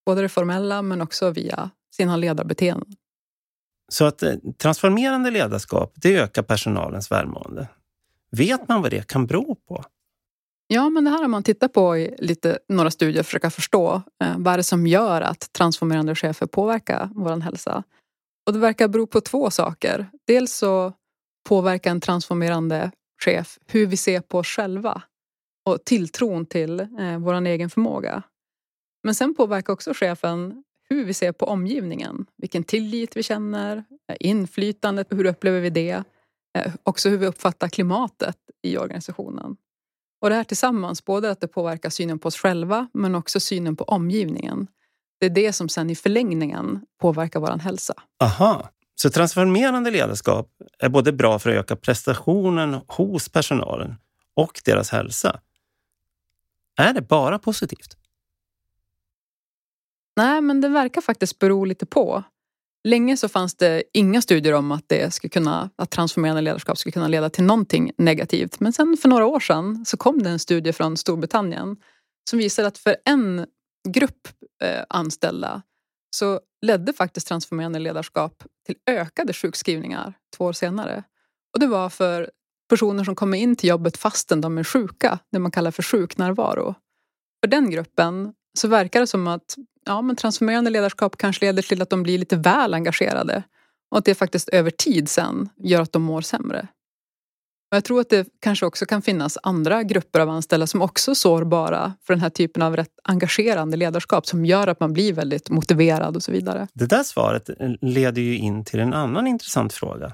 Både 0.05 0.21
det 0.21 0.29
formella 0.29 0.81
men 0.81 1.01
också 1.01 1.29
via 1.29 1.69
sina 1.95 2.17
ledarbeteenden. 2.17 2.95
Så 3.91 4.05
att 4.05 4.23
eh, 4.23 4.33
transformerande 4.57 5.31
ledarskap, 5.31 5.93
det 5.95 6.17
ökar 6.17 6.43
personalens 6.43 7.11
välmående. 7.11 7.67
Vet 8.37 8.67
man 8.67 8.81
vad 8.81 8.91
det 8.91 9.07
kan 9.07 9.25
bero 9.27 9.55
på? 9.55 9.83
Ja, 10.67 10.89
men 10.89 11.03
det 11.03 11.09
här 11.09 11.21
har 11.21 11.27
man 11.27 11.43
tittat 11.43 11.73
på 11.73 11.97
i 11.97 12.15
lite, 12.17 12.59
några 12.67 12.91
studier 12.91 13.15
för 13.15 13.19
att 13.21 13.27
försöka 13.27 13.49
förstå. 13.49 14.01
Eh, 14.23 14.35
vad 14.37 14.53
är 14.53 14.57
det 14.57 14.63
som 14.63 14.87
gör 14.87 15.21
att 15.21 15.53
transformerande 15.53 16.15
chefer 16.15 16.45
påverkar 16.45 17.09
vår 17.15 17.41
hälsa? 17.41 17.83
Och 18.47 18.53
det 18.53 18.59
verkar 18.59 18.87
bero 18.87 19.07
på 19.07 19.21
två 19.21 19.51
saker. 19.51 20.09
Dels 20.27 20.53
så 20.53 20.93
påverkar 21.49 21.91
en 21.91 22.01
transformerande 22.01 22.91
chef 23.23 23.59
hur 23.67 23.85
vi 23.85 23.97
ser 23.97 24.21
på 24.21 24.37
oss 24.37 24.47
själva 24.47 25.01
och 25.69 25.85
tilltron 25.85 26.45
till 26.45 26.79
eh, 26.79 27.17
vår 27.19 27.45
egen 27.45 27.69
förmåga. 27.69 28.23
Men 29.03 29.15
sen 29.15 29.35
påverkar 29.35 29.73
också 29.73 29.93
chefen 29.93 30.63
hur 30.89 31.05
vi 31.05 31.13
ser 31.13 31.31
på 31.31 31.45
omgivningen. 31.45 32.25
Vilken 32.37 32.63
tillit 32.63 33.17
vi 33.17 33.23
känner, 33.23 33.77
eh, 33.77 34.15
inflytandet, 34.19 35.07
hur 35.09 35.25
upplever 35.25 35.59
vi 35.59 35.69
det? 35.69 36.03
Eh, 36.53 36.73
också 36.83 37.09
hur 37.09 37.17
vi 37.17 37.27
uppfattar 37.27 37.67
klimatet 37.67 38.37
i 38.61 38.77
organisationen. 38.77 39.55
Och 40.21 40.29
det 40.29 40.35
här 40.35 40.43
tillsammans, 40.43 41.05
både 41.05 41.31
att 41.31 41.41
det 41.41 41.47
påverkar 41.47 41.89
synen 41.89 42.19
på 42.19 42.27
oss 42.27 42.37
själva 42.37 42.87
men 42.93 43.15
också 43.15 43.39
synen 43.39 43.75
på 43.75 43.83
omgivningen. 43.83 44.67
Det 45.19 45.25
är 45.25 45.29
det 45.29 45.53
som 45.53 45.69
sen 45.69 45.89
i 45.89 45.95
förlängningen 45.95 46.85
påverkar 47.01 47.39
vår 47.39 47.57
hälsa. 47.57 47.93
Aha, 48.19 48.69
så 48.95 49.09
transformerande 49.09 49.91
ledarskap 49.91 50.49
är 50.79 50.89
både 50.89 51.13
bra 51.13 51.39
för 51.39 51.49
att 51.49 51.55
öka 51.55 51.75
prestationen 51.75 52.79
hos 52.87 53.29
personalen 53.29 53.95
och 54.33 54.61
deras 54.65 54.89
hälsa. 54.89 55.39
Är 56.77 56.93
det 56.93 57.01
bara 57.01 57.39
positivt? 57.39 57.97
Nej, 60.15 60.41
men 60.41 60.61
det 60.61 60.69
verkar 60.69 61.01
faktiskt 61.01 61.39
bero 61.39 61.65
lite 61.65 61.85
på. 61.85 62.23
Länge 62.83 63.17
så 63.17 63.29
fanns 63.29 63.55
det 63.55 63.83
inga 63.93 64.21
studier 64.21 64.53
om 64.53 64.71
att, 64.71 64.83
det 64.87 65.13
skulle 65.13 65.29
kunna, 65.29 65.69
att 65.75 65.91
transformerande 65.91 66.41
ledarskap 66.41 66.77
skulle 66.77 66.93
kunna 66.93 67.07
leda 67.07 67.29
till 67.29 67.43
någonting 67.43 67.91
negativt. 67.97 68.59
Men 68.59 68.73
sen 68.73 68.97
för 69.01 69.09
några 69.09 69.25
år 69.25 69.39
sedan 69.39 69.85
så 69.85 69.97
kom 69.97 70.23
det 70.23 70.29
en 70.29 70.39
studie 70.39 70.73
från 70.73 70.97
Storbritannien 70.97 71.77
som 72.29 72.39
visade 72.39 72.67
att 72.67 72.77
för 72.77 72.95
en 73.05 73.45
grupp 73.89 74.27
eh, 74.63 74.83
anställda 74.89 75.61
så 76.15 76.39
ledde 76.61 76.93
faktiskt 76.93 77.27
transformerande 77.27 77.79
ledarskap 77.79 78.43
till 78.65 78.75
ökade 78.89 79.33
sjukskrivningar 79.33 80.13
två 80.37 80.45
år 80.45 80.53
senare. 80.53 81.03
Och 81.53 81.59
det 81.59 81.67
var 81.67 81.89
för 81.89 82.31
personer 82.69 83.03
som 83.03 83.15
kommer 83.15 83.37
in 83.37 83.55
till 83.55 83.69
jobbet 83.69 83.97
fastän 83.97 84.41
de 84.41 84.57
är 84.57 84.63
sjuka, 84.63 85.19
det 85.31 85.39
man 85.39 85.51
kallar 85.51 85.71
för 85.71 85.83
sjuknärvaro. 85.83 86.75
För 87.43 87.47
den 87.47 87.69
gruppen 87.69 88.33
så 88.57 88.67
verkar 88.67 88.99
det 88.99 89.07
som 89.07 89.27
att 89.27 89.55
ja, 89.85 90.01
men 90.01 90.15
transformerande 90.15 90.69
ledarskap 90.69 91.17
kanske 91.17 91.45
leder 91.45 91.61
till 91.61 91.81
att 91.81 91.89
de 91.89 92.03
blir 92.03 92.17
lite 92.17 92.35
väl 92.35 92.73
engagerade 92.73 93.43
och 93.91 93.97
att 93.97 94.05
det 94.05 94.15
faktiskt 94.15 94.49
över 94.49 94.71
tid 94.71 95.09
sen 95.09 95.49
gör 95.57 95.81
att 95.81 95.91
de 95.91 96.01
mår 96.01 96.21
sämre. 96.21 96.67
Och 97.71 97.75
jag 97.75 97.83
tror 97.83 98.01
att 98.01 98.09
det 98.09 98.27
kanske 98.39 98.65
också 98.65 98.85
kan 98.85 99.01
finnas 99.01 99.37
andra 99.43 99.83
grupper 99.83 100.19
av 100.19 100.29
anställda 100.29 100.67
som 100.67 100.81
också 100.81 101.11
är 101.11 101.15
sårbara 101.15 101.93
för 102.01 102.13
den 102.13 102.21
här 102.21 102.29
typen 102.29 102.61
av 102.61 102.75
rätt 102.75 102.99
engagerande 103.03 103.77
ledarskap 103.77 104.27
som 104.27 104.45
gör 104.45 104.67
att 104.67 104.79
man 104.79 104.93
blir 104.93 105.13
väldigt 105.13 105.49
motiverad 105.49 106.15
och 106.15 106.23
så 106.23 106.31
vidare. 106.31 106.67
Det 106.73 106.85
där 106.85 107.03
svaret 107.03 107.49
leder 107.81 108.21
ju 108.21 108.37
in 108.37 108.65
till 108.65 108.79
en 108.79 108.93
annan 108.93 109.27
intressant 109.27 109.73
fråga. 109.73 110.13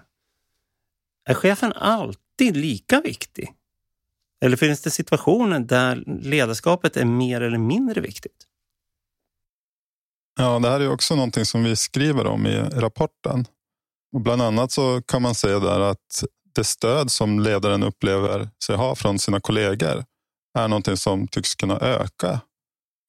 Är 1.26 1.34
chefen 1.34 1.74
alltid 1.74 2.58
lika 2.58 3.02
viktig? 3.02 3.54
Eller 4.42 4.58
finns 4.58 4.82
det 4.82 4.90
situationer 4.90 5.60
där 5.60 6.04
ledarskapet 6.24 6.98
är 6.98 7.06
mer 7.06 7.42
eller 7.42 7.58
mindre 7.58 8.02
viktigt? 8.02 8.49
Ja, 10.42 10.60
det 10.60 10.70
här 10.70 10.80
är 10.80 10.92
också 10.92 11.16
någonting 11.16 11.46
som 11.46 11.64
vi 11.64 11.76
skriver 11.76 12.28
om 12.28 12.48
i 12.48 12.60
rapporten. 12.60 13.46
Och 14.14 14.22
bland 14.22 14.42
annat 14.42 14.72
så 14.72 15.02
kan 15.02 15.22
man 15.22 15.36
säga 15.36 15.60
där 15.60 15.80
att 15.80 16.24
det 16.56 16.64
stöd 16.64 17.12
som 17.12 17.40
ledaren 17.40 17.84
upplever 17.84 18.50
sig 18.66 18.76
ha 18.76 18.96
från 18.96 19.20
sina 19.20 19.40
kollegor 19.40 20.06
är 20.58 20.68
någonting 20.68 20.98
som 20.98 21.28
tycks 21.28 21.56
kunna 21.56 21.80
öka 21.80 22.42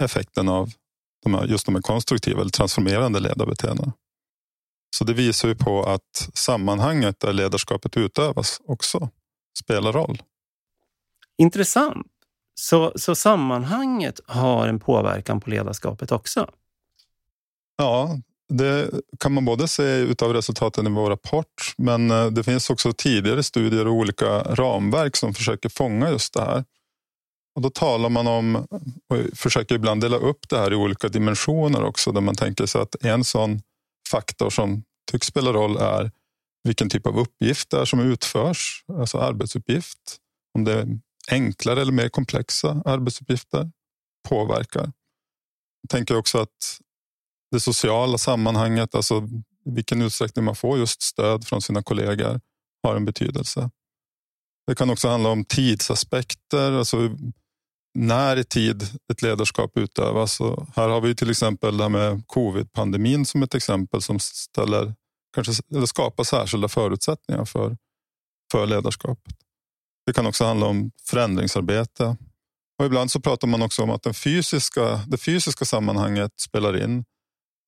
effekten 0.02 0.49
av 0.49 0.70
de 1.22 1.34
här, 1.34 1.46
just 1.46 1.66
de 1.66 1.75
här 1.75 1.82
konstruktiva 1.82 2.40
eller 2.40 2.50
transformerande 2.50 3.20
ledarbeteendena. 3.20 3.92
Så 4.96 5.04
det 5.04 5.12
visar 5.12 5.49
ju 5.49 5.54
på 5.54 5.82
att 5.82 6.30
sammanhanget 6.34 7.20
där 7.20 7.32
ledarskapet 7.32 7.96
utövas 7.96 8.60
också 8.64 9.08
spelar 9.58 9.92
roll. 9.92 10.22
Intressant. 11.38 12.06
Så, 12.54 12.92
så 12.96 13.14
sammanhanget 13.14 14.20
har 14.26 14.68
en 14.68 14.80
påverkan 14.80 15.40
på 15.40 15.50
ledarskapet 15.50 16.12
också? 16.12 16.50
Ja, 17.80 18.18
det 18.49 18.90
kan 19.18 19.32
man 19.32 19.44
både 19.44 19.68
se 19.68 19.82
utav 19.82 20.32
resultaten 20.32 20.87
i 20.87 20.90
vår 20.90 21.10
rapport, 21.10 21.75
men 21.78 22.10
eh, 22.10 22.26
det 22.26 22.44
finns 22.44 22.70
också 22.70 22.92
tidigare 22.92 23.42
studier 23.42 23.87
och 23.87 23.94
olika 23.94 24.42
ramverk 24.42 25.16
som 25.16 25.34
försöker 25.34 25.68
fånga 25.68 26.10
just 26.10 26.34
det 26.34 26.40
här. 26.40 26.64
Och 27.54 27.62
Då 27.62 27.70
talar 27.70 28.08
man 28.08 28.26
om, 28.26 28.56
och 29.08 29.38
försöker 29.38 29.75
ibland 29.75 30.00
dela 30.00 30.16
upp 30.16 30.49
det 30.49 30.58
här 30.58 30.72
i 30.72 30.76
olika 30.76 31.08
dimensioner 31.08 31.84
också, 31.84 32.12
där 32.12 32.20
man 32.20 32.34
tänker 32.34 32.66
sig 32.66 32.80
att 32.80 33.04
en 33.04 33.25
sån 33.25 33.60
faktor 34.10 34.50
som 34.50 34.82
tycks 35.12 35.26
spela 35.26 35.52
roll 35.52 35.76
är 35.76 36.10
vilken 36.64 36.90
typ 36.90 37.06
av 37.06 37.18
uppgift 37.18 37.70
det 37.70 37.80
är 37.80 37.84
som 37.84 38.00
utförs, 38.00 38.84
alltså 38.99 39.18
arbetsuppgift. 39.18 40.18
Om 40.54 40.64
det 40.64 40.72
är 40.72 40.99
enklare 41.30 41.80
eller 41.80 41.92
mer 41.92 42.08
komplexa 42.08 42.82
arbetsuppgifter 42.84 43.70
påverkar. 44.28 44.92
Jag 45.82 45.90
tänker 45.90 46.16
också 46.16 46.38
att 46.38 46.80
det 47.50 47.61
sociala 47.61 48.19
sammanhanget, 48.19 48.95
alltså 48.95 49.28
vilken 49.64 50.02
utsträckning 50.02 50.45
man 50.45 50.57
får 50.57 50.78
just 50.78 51.02
stöd 51.02 51.47
från 51.47 51.62
sina 51.62 51.83
kollegor 51.83 52.40
har 52.83 52.97
en 52.97 53.04
betydelse. 53.04 53.71
Det 54.66 54.75
kan 54.75 54.90
också 54.90 55.09
handla 55.09 55.28
om 55.28 55.45
tidsaspekter, 55.45 56.73
alltså 56.73 57.11
när 57.95 58.37
i 58.37 58.45
tid 58.45 58.83
ett 59.12 59.23
ledarskap 59.23 59.76
utövas. 59.76 60.40
Och 60.40 60.66
här 60.76 60.88
har 60.88 61.00
vi 61.00 61.14
till 61.14 61.30
exempel 61.30 61.76
det 61.76 61.85
här 61.85 61.88
med 61.88 62.26
covid-pandemin 62.26 63.26
som 63.26 63.42
ett 63.42 63.54
exempel 63.54 64.02
som 64.02 64.19
ställer, 64.21 64.95
kanske, 65.35 65.62
eller 65.75 65.87
skapar 65.87 66.25
särskilda 66.25 66.69
förutsättningar 66.69 67.45
för, 67.45 67.76
för 68.52 68.66
ledarskapet. 68.66 69.35
Det 70.07 70.12
kan 70.12 70.26
också 70.26 70.45
handla 70.45 70.66
om 70.66 70.90
förändringsarbete. 71.04 72.16
Och 72.78 72.87
ibland 72.87 73.11
så 73.11 73.21
pratar 73.21 73.49
man 73.49 73.62
också 73.62 73.83
om 73.83 73.90
att 73.90 74.02
den 74.02 74.14
fysiska, 74.14 75.00
det 75.07 75.19
fysiska 75.19 75.64
sammanhanget 75.64 76.40
spelar 76.40 76.85
in. 76.85 77.04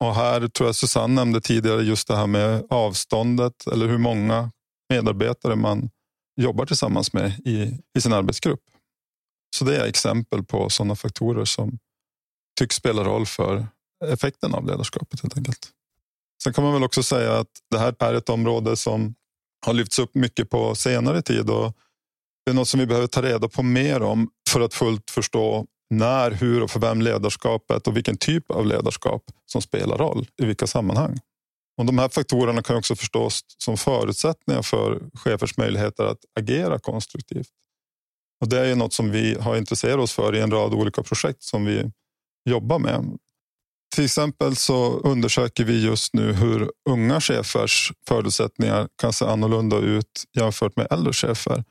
Och 0.03 0.15
här 0.15 0.47
tror 0.47 0.67
jag 0.67 0.75
Susanne 0.75 1.13
nämnde 1.13 1.41
tidigare 1.41 1.81
just 1.83 2.07
det 2.07 2.15
här 2.15 2.27
med 2.27 2.63
avståndet 2.69 3.67
eller 3.67 3.87
hur 3.87 3.97
många 3.97 4.51
medarbetare 4.89 5.55
man 5.55 5.89
jobbar 6.41 6.65
tillsammans 6.65 7.13
med 7.13 7.39
i, 7.45 7.79
i 7.97 8.01
sin 8.01 8.13
arbetsgrupp. 8.13 8.59
Så 9.55 9.65
det 9.65 9.77
är 9.77 9.85
exempel 9.85 10.43
på 10.43 10.69
sådana 10.69 10.95
faktorer 10.95 11.45
som 11.45 11.79
tycks 12.59 12.75
spela 12.75 13.03
roll 13.03 13.25
för 13.25 13.67
effekten 14.05 14.53
av 14.53 14.65
ledarskapet 14.65 15.21
helt 15.21 15.37
enkelt. 15.37 15.69
Sen 16.43 16.53
kan 16.53 16.63
man 16.63 16.73
väl 16.73 16.83
också 16.83 17.03
säga 17.03 17.39
att 17.39 17.51
det 17.71 17.79
här 17.79 17.95
är 17.99 18.13
ett 18.13 18.29
område 18.29 18.75
som 18.75 19.15
har 19.65 19.73
lyfts 19.73 19.99
upp 19.99 20.15
mycket 20.15 20.49
på 20.49 20.75
senare 20.75 21.21
tid 21.21 21.49
och 21.49 21.73
det 22.45 22.51
är 22.51 22.55
något 22.55 22.67
som 22.67 22.79
vi 22.79 22.85
behöver 22.85 23.07
ta 23.07 23.21
reda 23.21 23.47
på 23.47 23.63
mer 23.63 24.01
om 24.01 24.29
för 24.49 24.61
att 24.61 24.73
fullt 24.73 25.11
förstå 25.11 25.65
när, 25.97 26.31
hur 26.31 26.63
och 26.63 26.71
för 26.71 26.79
vem 26.79 27.01
ledarskapet 27.01 27.87
och 27.87 27.97
vilken 27.97 28.17
typ 28.17 28.51
av 28.51 28.65
ledarskap 28.65 29.23
som 29.45 29.61
spelar 29.61 29.97
roll 29.97 30.27
i 30.41 30.45
vilka 30.45 30.67
sammanhang. 30.67 31.19
Och 31.77 31.85
de 31.85 31.97
här 31.97 32.09
faktorerna 32.09 32.61
kan 32.61 32.75
också 32.75 32.95
förstås 32.95 33.41
som 33.57 33.77
förutsättningar 33.77 34.61
för 34.61 35.01
chefers 35.13 35.57
möjligheter 35.57 36.03
att 36.03 36.19
agera 36.39 36.79
konstruktivt. 36.79 37.49
Och 38.41 38.49
Det 38.49 38.59
är 38.59 38.65
ju 38.65 38.75
något 38.75 38.93
som 38.93 39.11
vi 39.11 39.35
har 39.39 39.57
intresserat 39.57 39.99
oss 39.99 40.13
för 40.13 40.35
i 40.35 40.39
en 40.39 40.51
rad 40.51 40.73
olika 40.73 41.03
projekt 41.03 41.43
som 41.43 41.65
vi 41.65 41.91
jobbar 42.49 42.79
med. 42.79 43.17
Till 43.95 44.05
exempel 44.05 44.55
så 44.55 44.99
undersöker 44.99 45.63
vi 45.63 45.85
just 45.85 46.13
nu 46.13 46.33
hur 46.33 46.71
unga 46.89 47.21
chefers 47.21 47.91
förutsättningar 48.07 48.87
kan 49.01 49.13
se 49.13 49.25
annorlunda 49.25 49.77
ut 49.77 50.23
jämfört 50.33 50.75
med 50.75 50.87
äldre 50.91 51.13
chefer 51.13 51.63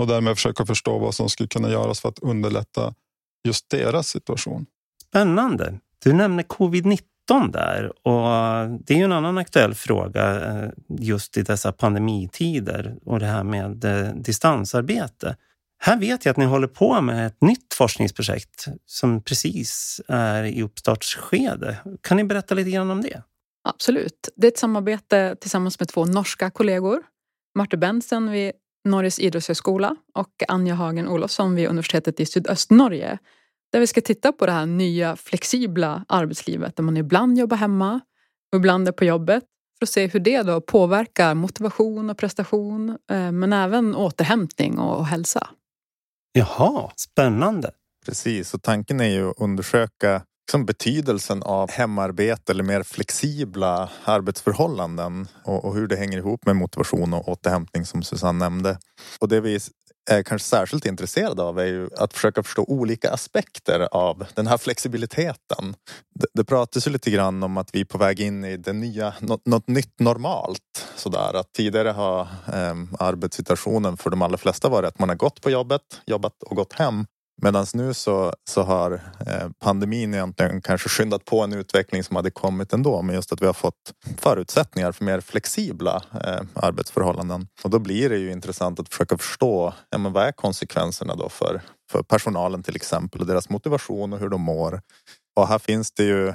och 0.00 0.06
därmed 0.06 0.36
försöka 0.36 0.66
förstå 0.66 0.98
vad 0.98 1.14
som 1.14 1.28
skulle 1.28 1.48
kunna 1.48 1.70
göras 1.70 2.00
för 2.00 2.08
att 2.08 2.18
underlätta 2.18 2.94
just 3.44 3.70
deras 3.70 4.08
situation. 4.08 4.66
Spännande. 5.08 5.78
Du 6.04 6.12
nämner 6.12 6.42
covid-19 6.42 7.52
där 7.52 8.06
och 8.06 8.80
det 8.84 8.94
är 8.94 8.98
ju 8.98 9.04
en 9.04 9.12
annan 9.12 9.38
aktuell 9.38 9.74
fråga 9.74 10.48
eh, 10.48 10.70
just 10.88 11.36
i 11.36 11.42
dessa 11.42 11.72
pandemitider 11.72 12.96
och 13.04 13.20
det 13.20 13.26
här 13.26 13.44
med 13.44 13.84
eh, 13.84 14.14
distansarbete. 14.14 15.36
Här 15.82 15.96
vet 15.96 16.24
jag 16.24 16.30
att 16.30 16.36
ni 16.36 16.44
håller 16.44 16.66
på 16.66 17.00
med 17.00 17.26
ett 17.26 17.40
nytt 17.40 17.74
forskningsprojekt 17.74 18.66
som 18.86 19.22
precis 19.22 20.00
är 20.08 20.44
i 20.44 20.62
uppstartsskede. 20.62 21.76
Kan 22.00 22.16
ni 22.16 22.24
berätta 22.24 22.54
lite 22.54 22.70
grann 22.70 22.90
om 22.90 23.00
det? 23.00 23.22
Absolut. 23.68 24.28
Det 24.36 24.46
är 24.46 24.50
ett 24.50 24.58
samarbete 24.58 25.36
tillsammans 25.40 25.80
med 25.80 25.88
två 25.88 26.04
norska 26.04 26.50
kollegor. 26.50 27.02
Marte 27.54 27.76
Bensen 27.76 28.30
vid 28.30 28.52
Norges 28.84 29.18
idrottshögskola 29.18 29.96
och 30.14 30.42
Anja 30.48 30.74
Hagen 30.74 31.08
Olofsson 31.08 31.54
vid 31.54 31.68
universitetet 31.68 32.20
i 32.20 32.26
Sydöstnorge. 32.26 33.18
Där 33.72 33.80
vi 33.80 33.86
ska 33.86 34.00
titta 34.00 34.32
på 34.32 34.46
det 34.46 34.52
här 34.52 34.66
nya 34.66 35.16
flexibla 35.16 36.04
arbetslivet 36.08 36.76
där 36.76 36.82
man 36.82 36.96
ibland 36.96 37.38
jobbar 37.38 37.56
hemma 37.56 38.00
och 38.52 38.56
ibland 38.56 38.88
är 38.88 38.92
på 38.92 39.04
jobbet 39.04 39.44
för 39.78 39.86
att 39.86 39.90
se 39.90 40.06
hur 40.06 40.20
det 40.20 40.42
då 40.42 40.60
påverkar 40.60 41.34
motivation 41.34 42.10
och 42.10 42.18
prestation 42.18 42.90
eh, 42.90 43.32
men 43.32 43.52
även 43.52 43.94
återhämtning 43.94 44.78
och 44.78 45.06
hälsa. 45.06 45.48
Jaha, 46.32 46.90
spännande. 46.96 47.70
Precis, 48.06 48.54
och 48.54 48.62
tanken 48.62 49.00
är 49.00 49.08
ju 49.08 49.30
att 49.30 49.40
undersöka 49.40 50.22
liksom 50.50 50.66
betydelsen 50.66 51.42
av 51.42 51.70
hemarbete 51.70 52.52
eller 52.52 52.64
mer 52.64 52.82
flexibla 52.82 53.90
arbetsförhållanden 54.04 55.28
och, 55.44 55.64
och, 55.64 55.74
hur 55.74 55.86
det 55.86 55.96
hänger 55.96 56.18
ihop 56.18 56.46
med 56.46 56.56
motivation 56.56 57.14
och 57.14 57.28
återhämtning 57.28 57.84
som 57.84 58.02
Susanne 58.02 58.38
nämnde. 58.38 58.78
Och 59.20 59.28
det 59.28 59.40
vi 59.40 59.58
är 60.10 60.22
kanske 60.22 60.48
särskilt 60.48 60.86
intresserade 60.86 61.42
av 61.42 61.58
är 61.58 61.66
ju 61.66 61.88
att 61.96 62.12
försöka 62.12 62.42
förstå 62.42 62.64
olika 62.68 63.10
aspekter 63.10 63.88
av 63.92 64.26
den 64.34 64.46
här 64.46 64.58
flexibiliteten. 64.58 65.74
Det, 66.14 66.26
det 66.34 66.44
pratas 66.44 66.86
ju 66.86 66.90
lite 66.90 67.10
grann 67.10 67.42
om 67.42 67.56
att 67.56 67.70
vi 67.72 67.80
är 67.80 67.84
på 67.84 67.98
väg 67.98 68.20
in 68.20 68.44
i 68.44 68.56
det 68.56 68.72
nya, 68.72 69.14
något, 69.20 69.46
något 69.46 69.68
nytt 69.68 70.00
normalt. 70.00 70.86
Sådär. 70.96 71.34
Att 71.34 71.52
tidigare 71.52 71.88
har 71.88 72.20
eh, 72.52 72.74
arbetssituationen 72.98 73.96
för 73.96 74.10
de 74.10 74.22
allra 74.22 74.38
flesta 74.38 74.68
varit 74.68 74.88
att 74.88 74.98
man 74.98 75.08
har 75.08 75.16
gått 75.16 75.40
på 75.40 75.50
jobbet, 75.50 75.82
jobbat 76.06 76.42
och 76.42 76.56
gått 76.56 76.72
hem. 76.72 77.06
Medan 77.42 77.66
nu 77.74 77.94
så, 77.94 78.34
så 78.50 78.62
har 78.62 78.92
eh, 79.26 79.48
pandemin 79.58 80.14
egentligen 80.14 80.62
kanske 80.62 80.88
skyndat 80.88 81.24
på 81.24 81.40
en 81.40 81.52
utveckling 81.52 82.04
som 82.04 82.16
hade 82.16 82.30
kommit 82.30 82.72
ändå. 82.72 83.02
Men 83.02 83.14
just 83.14 83.32
att 83.32 83.42
vi 83.42 83.46
har 83.46 83.52
fått 83.52 83.94
förutsättningar 84.18 84.92
för 84.92 85.04
mer 85.04 85.20
flexibla 85.20 86.02
eh, 86.14 86.40
arbetsförhållanden. 86.54 87.48
Och 87.62 87.70
då 87.70 87.78
blir 87.78 88.08
det 88.08 88.16
ju 88.16 88.32
intressant 88.32 88.80
att 88.80 88.88
försöka 88.88 89.18
förstå 89.18 89.74
ja, 89.90 89.98
men 89.98 90.12
vad 90.12 90.26
är 90.26 90.32
konsekvenserna 90.32 91.14
då 91.14 91.28
för, 91.28 91.60
för 91.90 92.02
personalen 92.02 92.62
till 92.62 92.76
exempel 92.76 93.20
och 93.20 93.26
deras 93.26 93.48
motivation 93.48 94.12
och 94.12 94.18
hur 94.18 94.28
de 94.28 94.40
mår. 94.40 94.80
Och 95.36 95.48
här 95.48 95.58
finns 95.58 95.92
det 95.92 96.04
ju 96.04 96.32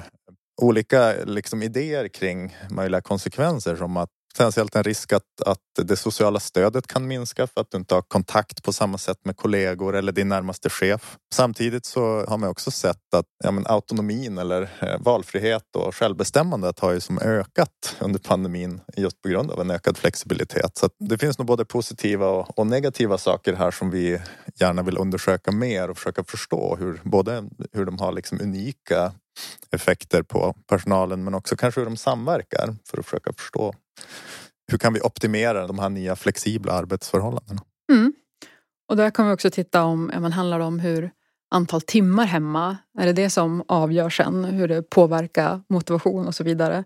olika 0.62 1.14
liksom, 1.24 1.62
idéer 1.62 2.08
kring 2.08 2.56
möjliga 2.70 3.00
konsekvenser 3.00 3.76
som 3.76 3.96
att 3.96 4.10
potentiellt 4.36 4.76
en 4.76 4.82
risk 4.82 5.12
att, 5.12 5.22
att 5.46 5.86
det 5.86 5.96
sociala 5.96 6.40
stödet 6.40 6.86
kan 6.86 7.06
minska 7.06 7.46
för 7.46 7.60
att 7.60 7.70
du 7.70 7.78
inte 7.78 7.94
har 7.94 8.02
kontakt 8.02 8.62
på 8.62 8.72
samma 8.72 8.98
sätt 8.98 9.18
med 9.24 9.36
kollegor 9.36 9.96
eller 9.96 10.12
din 10.12 10.28
närmaste 10.28 10.70
chef. 10.70 11.16
Samtidigt 11.34 11.86
så 11.86 12.24
har 12.28 12.38
man 12.38 12.48
också 12.48 12.70
sett 12.70 13.14
att 13.16 13.26
ja, 13.44 13.50
men 13.50 13.66
autonomin 13.66 14.38
eller 14.38 14.62
eh, 14.62 15.00
valfrihet 15.00 15.62
och 15.76 15.94
självbestämmandet 15.94 16.80
har 16.80 16.92
ju 16.92 17.00
som 17.00 17.18
ökat 17.18 17.96
under 18.00 18.18
pandemin 18.18 18.80
just 18.96 19.22
på 19.22 19.28
grund 19.28 19.50
av 19.50 19.60
en 19.60 19.70
ökad 19.70 19.96
flexibilitet. 19.96 20.78
Så 20.78 20.88
det 20.98 21.18
finns 21.18 21.38
nog 21.38 21.46
både 21.46 21.64
positiva 21.64 22.28
och, 22.28 22.58
och 22.58 22.66
negativa 22.66 23.18
saker 23.18 23.54
här 23.54 23.70
som 23.70 23.90
vi 23.90 24.20
gärna 24.60 24.82
vill 24.82 24.98
undersöka 24.98 25.52
mer 25.52 25.90
och 25.90 25.96
försöka 25.96 26.24
förstå 26.24 26.76
hur 26.76 27.00
både 27.04 27.44
hur 27.72 27.84
de 27.84 27.98
har 27.98 28.12
liksom 28.12 28.40
unika 28.40 29.12
effekter 29.70 30.22
på 30.22 30.54
personalen 30.68 31.24
men 31.24 31.34
också 31.34 31.56
kanske 31.56 31.80
hur 31.80 31.86
de 31.86 31.96
samverkar 31.96 32.74
för 32.90 32.98
att 32.98 33.04
försöka 33.04 33.32
förstå 33.32 33.74
hur 34.70 34.78
kan 34.78 34.92
vi 34.92 35.00
optimera 35.00 35.66
de 35.66 35.78
här 35.78 35.88
nya 35.88 36.16
flexibla 36.16 36.72
arbetsförhållandena. 36.72 37.62
Mm. 37.92 38.12
Och 38.88 38.96
där 38.96 39.10
kan 39.10 39.26
vi 39.26 39.34
också 39.34 39.50
titta 39.50 39.84
om, 39.84 40.10
ja, 40.14 40.28
handlar 40.28 40.60
om 40.60 40.78
hur 40.78 41.10
antal 41.50 41.80
timmar 41.80 42.26
hemma, 42.26 42.76
är 42.98 43.06
det 43.06 43.12
det 43.12 43.30
som 43.30 43.64
avgör 43.68 44.10
sen 44.10 44.44
hur 44.44 44.68
det 44.68 44.82
påverkar 44.82 45.60
motivation 45.68 46.26
och 46.26 46.34
så 46.34 46.44
vidare? 46.44 46.84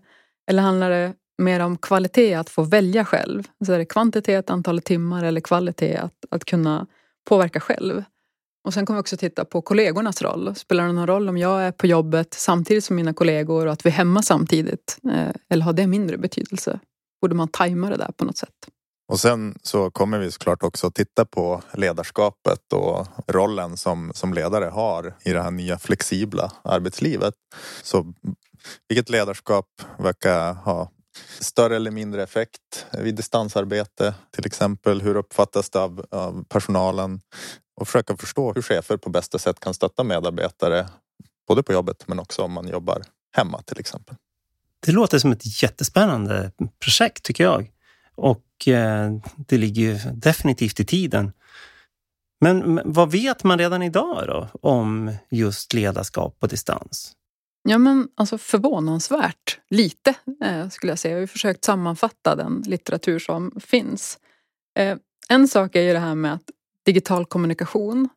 Eller 0.49 0.63
handlar 0.63 0.89
det 0.89 1.13
mer 1.37 1.59
om 1.59 1.77
kvalitet, 1.77 2.33
att 2.33 2.49
få 2.49 2.63
välja 2.63 3.05
själv? 3.05 3.43
Så 3.65 3.73
är 3.73 3.77
det 3.77 3.85
kvantitet, 3.85 4.49
antalet 4.49 4.85
timmar 4.85 5.23
eller 5.23 5.41
kvalitet 5.41 5.95
att, 5.95 6.25
att 6.31 6.45
kunna 6.45 6.87
påverka 7.29 7.59
själv? 7.59 8.03
Och 8.63 8.73
sen 8.73 8.85
kommer 8.85 8.97
vi 8.97 9.01
också 9.01 9.17
titta 9.17 9.45
på 9.45 9.61
kollegornas 9.61 10.21
roll. 10.21 10.55
Spelar 10.55 10.87
det 10.87 10.93
någon 10.93 11.07
roll 11.07 11.29
om 11.29 11.37
jag 11.37 11.63
är 11.63 11.71
på 11.71 11.87
jobbet 11.87 12.33
samtidigt 12.33 12.83
som 12.83 12.95
mina 12.95 13.13
kollegor 13.13 13.65
och 13.65 13.73
att 13.73 13.85
vi 13.85 13.89
är 13.89 13.93
hemma 13.93 14.21
samtidigt? 14.21 14.97
Eh, 15.11 15.29
eller 15.49 15.65
har 15.65 15.73
det 15.73 15.87
mindre 15.87 16.17
betydelse? 16.17 16.79
Borde 17.21 17.35
man 17.35 17.47
tajma 17.47 17.89
det 17.89 17.97
där 17.97 18.11
på 18.17 18.25
något 18.25 18.37
sätt? 18.37 18.55
Och 19.11 19.19
sen 19.19 19.59
så 19.63 19.91
kommer 19.91 20.19
vi 20.19 20.31
såklart 20.31 20.63
också 20.63 20.91
titta 20.91 21.25
på 21.25 21.61
ledarskapet 21.73 22.73
och 22.73 23.07
rollen 23.27 23.77
som, 23.77 24.11
som 24.15 24.33
ledare 24.33 24.65
har 24.65 25.15
i 25.23 25.33
det 25.33 25.41
här 25.41 25.51
nya 25.51 25.79
flexibla 25.79 26.51
arbetslivet. 26.63 27.33
Så 27.83 28.13
vilket 28.87 29.09
ledarskap 29.09 29.65
verkar 29.99 30.53
ha 30.53 30.91
större 31.39 31.75
eller 31.75 31.91
mindre 31.91 32.23
effekt 32.23 32.85
vid 32.91 33.15
distansarbete 33.15 34.13
till 34.31 34.45
exempel? 34.45 35.01
Hur 35.01 35.15
uppfattas 35.15 35.69
det 35.69 35.79
av, 35.79 36.05
av 36.11 36.43
personalen? 36.43 37.21
och 37.81 37.87
försöka 37.87 38.17
förstå 38.17 38.53
hur 38.53 38.61
chefer 38.61 38.97
på 38.97 39.09
bästa 39.09 39.39
sätt 39.39 39.59
kan 39.59 39.73
stötta 39.73 40.03
medarbetare 40.03 40.89
både 41.47 41.63
på 41.63 41.73
jobbet 41.73 42.07
men 42.07 42.19
också 42.19 42.41
om 42.41 42.51
man 42.51 42.67
jobbar 42.67 43.01
hemma 43.37 43.61
till 43.61 43.79
exempel. 43.79 44.15
Det 44.85 44.91
låter 44.91 45.19
som 45.19 45.31
ett 45.31 45.63
jättespännande 45.63 46.51
projekt 46.79 47.23
tycker 47.23 47.43
jag. 47.43 47.71
Och 48.15 48.67
eh, 48.67 49.11
det 49.37 49.57
ligger 49.57 49.81
ju 49.81 49.97
definitivt 50.13 50.79
i 50.79 50.85
tiden. 50.85 51.31
Men 52.41 52.81
vad 52.85 53.11
vet 53.11 53.43
man 53.43 53.57
redan 53.57 53.83
idag 53.83 54.23
då 54.27 54.49
om 54.61 55.13
just 55.29 55.73
ledarskap 55.73 56.39
på 56.39 56.47
distans? 56.47 57.15
Ja, 57.63 57.77
men 57.77 58.07
alltså 58.15 58.37
förvånansvärt 58.37 59.59
lite 59.69 60.15
eh, 60.43 60.69
skulle 60.69 60.91
jag 60.91 60.99
säga. 60.99 61.15
Vi 61.15 61.21
har 61.21 61.27
försökt 61.27 61.63
sammanfatta 61.63 62.35
den 62.35 62.63
litteratur 62.65 63.19
som 63.19 63.51
finns. 63.59 64.19
Eh, 64.79 64.97
en 65.29 65.47
sak 65.47 65.75
är 65.75 65.81
ju 65.81 65.93
det 65.93 65.99
här 65.99 66.15
med 66.15 66.33
att 66.33 66.49
digital 66.85 67.25
kommunikation 67.25 68.09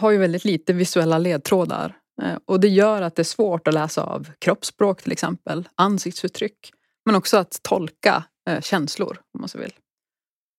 har 0.00 0.10
ju 0.10 0.18
väldigt 0.18 0.44
lite 0.44 0.72
visuella 0.72 1.18
ledtrådar 1.18 1.96
Eh, 2.22 2.38
och 2.46 2.60
det 2.60 2.68
gör 2.68 3.02
att 3.02 3.16
det 3.16 3.22
är 3.22 3.24
svårt 3.24 3.68
att 3.68 3.74
läsa 3.74 4.02
av 4.02 4.30
kroppsspråk 4.38 5.02
till 5.02 5.12
exempel, 5.12 5.68
ansiktsuttryck, 5.74 6.72
men 7.06 7.14
också 7.14 7.36
att 7.36 7.60
tolka 7.62 8.24
eh, 8.50 8.60
känslor 8.60 9.20
om 9.34 9.40
man 9.40 9.48
så 9.48 9.58
vill. 9.58 9.72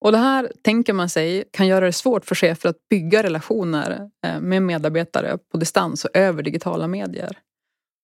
Och 0.05 0.11
det 0.11 0.17
här 0.17 0.51
tänker 0.61 0.93
man 0.93 1.09
sig 1.09 1.43
kan 1.51 1.67
göra 1.67 1.85
det 1.85 1.93
svårt 1.93 2.25
för 2.25 2.35
chefer 2.35 2.69
att 2.69 2.89
bygga 2.89 3.23
relationer 3.23 4.09
eh, 4.25 4.39
med 4.39 4.61
medarbetare 4.63 5.37
på 5.51 5.57
distans 5.57 6.05
och 6.05 6.11
över 6.13 6.43
digitala 6.43 6.87
medier. 6.87 7.37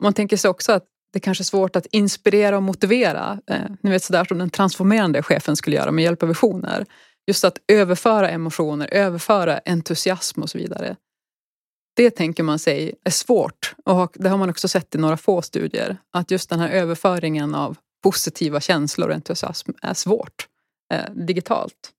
Man 0.03 0.13
tänker 0.13 0.37
sig 0.37 0.49
också 0.49 0.71
att 0.71 0.85
det 1.13 1.19
kanske 1.19 1.41
är 1.41 1.45
svårt 1.45 1.75
att 1.75 1.85
inspirera 1.85 2.57
och 2.57 2.63
motivera. 2.63 3.41
Ni 3.81 3.91
vet 3.91 4.03
sådär 4.03 4.25
som 4.25 4.37
den 4.37 4.49
transformerande 4.49 5.23
chefen 5.23 5.55
skulle 5.55 5.75
göra 5.75 5.91
med 5.91 6.03
hjälp 6.03 6.23
av 6.23 6.29
visioner. 6.29 6.85
Just 7.27 7.43
att 7.43 7.57
överföra 7.67 8.29
emotioner, 8.29 8.93
överföra 8.93 9.59
entusiasm 9.65 10.41
och 10.41 10.49
så 10.49 10.57
vidare. 10.57 10.95
Det 11.97 12.11
tänker 12.11 12.43
man 12.43 12.59
sig 12.59 12.93
är 13.03 13.11
svårt 13.11 13.75
och 13.85 14.11
det 14.15 14.29
har 14.29 14.37
man 14.37 14.49
också 14.49 14.67
sett 14.67 14.95
i 14.95 14.97
några 14.97 15.17
få 15.17 15.41
studier. 15.41 15.97
Att 16.13 16.31
just 16.31 16.49
den 16.49 16.59
här 16.59 16.69
överföringen 16.69 17.55
av 17.55 17.77
positiva 18.03 18.61
känslor 18.61 19.09
och 19.09 19.15
entusiasm 19.15 19.71
är 19.81 19.93
svårt 19.93 20.47
eh, 20.93 21.13
digitalt. 21.13 21.91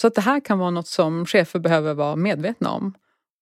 Så 0.00 0.06
att 0.06 0.14
det 0.14 0.20
här 0.20 0.40
kan 0.40 0.58
vara 0.58 0.70
något 0.70 0.88
som 0.88 1.26
chefer 1.26 1.58
behöver 1.58 1.94
vara 1.94 2.16
medvetna 2.16 2.70
om 2.70 2.94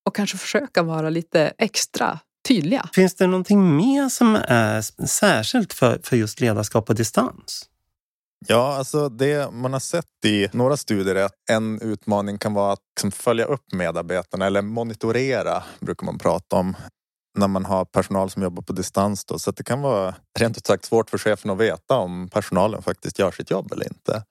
och 0.06 0.14
kanske 0.14 0.38
försöka 0.38 0.82
vara 0.82 1.10
lite 1.10 1.52
extra 1.58 2.18
tydliga. 2.48 2.88
Finns 2.92 3.14
det 3.14 3.26
någonting 3.26 3.76
mer 3.76 4.08
som 4.08 4.38
är 4.48 5.06
särskilt 5.06 5.72
för, 5.72 6.00
för 6.02 6.16
just 6.16 6.40
ledarskap 6.40 6.86
på 6.86 6.92
distans? 6.92 7.69
Ja, 8.46 8.76
alltså 8.76 9.08
det 9.08 9.52
man 9.52 9.72
har 9.72 9.80
sett 9.80 10.24
i 10.24 10.48
några 10.52 10.76
studier 10.76 11.14
är 11.14 11.24
att 11.24 11.34
en 11.50 11.80
utmaning 11.80 12.38
kan 12.38 12.54
vara 12.54 12.72
att 12.72 12.78
liksom 12.96 13.10
följa 13.10 13.44
upp 13.44 13.72
medarbetarna 13.72 14.46
eller 14.46 14.62
monitorera 14.62 15.62
brukar 15.80 16.06
man 16.06 16.18
prata 16.18 16.56
om 16.56 16.76
när 17.38 17.48
man 17.48 17.64
har 17.64 17.84
personal 17.84 18.30
som 18.30 18.42
jobbar 18.42 18.62
på 18.62 18.72
distans. 18.72 19.24
Då. 19.24 19.38
Så 19.38 19.50
det 19.50 19.62
kan 19.62 19.82
vara 19.82 20.14
rent 20.38 20.56
ut 20.56 20.66
sagt 20.66 20.84
svårt 20.84 21.10
för 21.10 21.18
chefen 21.18 21.50
att 21.50 21.58
veta 21.58 21.94
om 21.94 22.28
personalen 22.28 22.82
faktiskt 22.82 23.18
gör 23.18 23.30
sitt 23.30 23.50
jobb 23.50 23.72
eller 23.72 23.86
inte. 23.86 24.24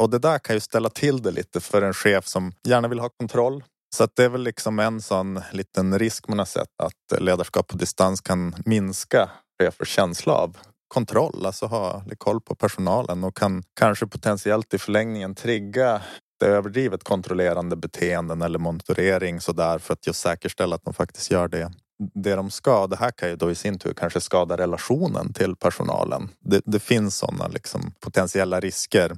Och 0.00 0.10
det 0.10 0.18
där 0.18 0.38
kan 0.38 0.56
ju 0.56 0.60
ställa 0.60 0.90
till 0.90 1.22
det 1.22 1.30
lite 1.30 1.60
för 1.60 1.82
en 1.82 1.94
chef 1.94 2.26
som 2.26 2.52
gärna 2.64 2.88
vill 2.88 2.98
ha 2.98 3.08
kontroll. 3.08 3.64
Så 3.96 4.04
att 4.04 4.16
det 4.16 4.24
är 4.24 4.28
väl 4.28 4.42
liksom 4.42 4.78
en 4.78 5.02
sån 5.02 5.40
liten 5.52 5.98
risk 5.98 6.28
man 6.28 6.38
har 6.38 6.46
sett 6.46 6.80
att 6.82 7.20
ledarskap 7.22 7.66
på 7.66 7.76
distans 7.76 8.20
kan 8.20 8.54
minska 8.64 9.30
chefers 9.62 9.88
känsla 9.88 10.32
av 10.32 10.56
kontroll, 10.88 11.46
alltså 11.46 11.66
ha 11.66 12.02
koll 12.18 12.40
på 12.40 12.54
personalen 12.54 13.24
och 13.24 13.36
kan 13.36 13.62
kanske 13.80 14.06
potentiellt 14.06 14.74
i 14.74 14.78
förlängningen 14.78 15.34
trigga 15.34 16.02
det 16.40 16.46
överdrivet 16.46 17.04
kontrollerande 17.04 17.76
beteenden 17.76 18.42
eller 18.42 18.58
monitorering 18.58 19.40
sådär 19.40 19.78
för 19.78 19.92
att 19.92 20.06
just 20.06 20.20
säkerställa 20.20 20.76
att 20.76 20.84
de 20.84 20.94
faktiskt 20.94 21.30
gör 21.30 21.48
det 21.48 21.72
det 22.14 22.34
de 22.34 22.50
ska. 22.50 22.86
Det 22.86 22.96
här 22.96 23.10
kan 23.10 23.28
ju 23.28 23.36
då 23.36 23.50
i 23.50 23.54
sin 23.54 23.78
tur 23.78 23.94
kanske 23.94 24.20
skada 24.20 24.56
relationen 24.56 25.32
till 25.32 25.56
personalen. 25.56 26.28
Det, 26.40 26.62
det 26.64 26.80
finns 26.80 27.16
sådana 27.16 27.48
liksom 27.48 27.92
potentiella 28.00 28.60
risker 28.60 29.16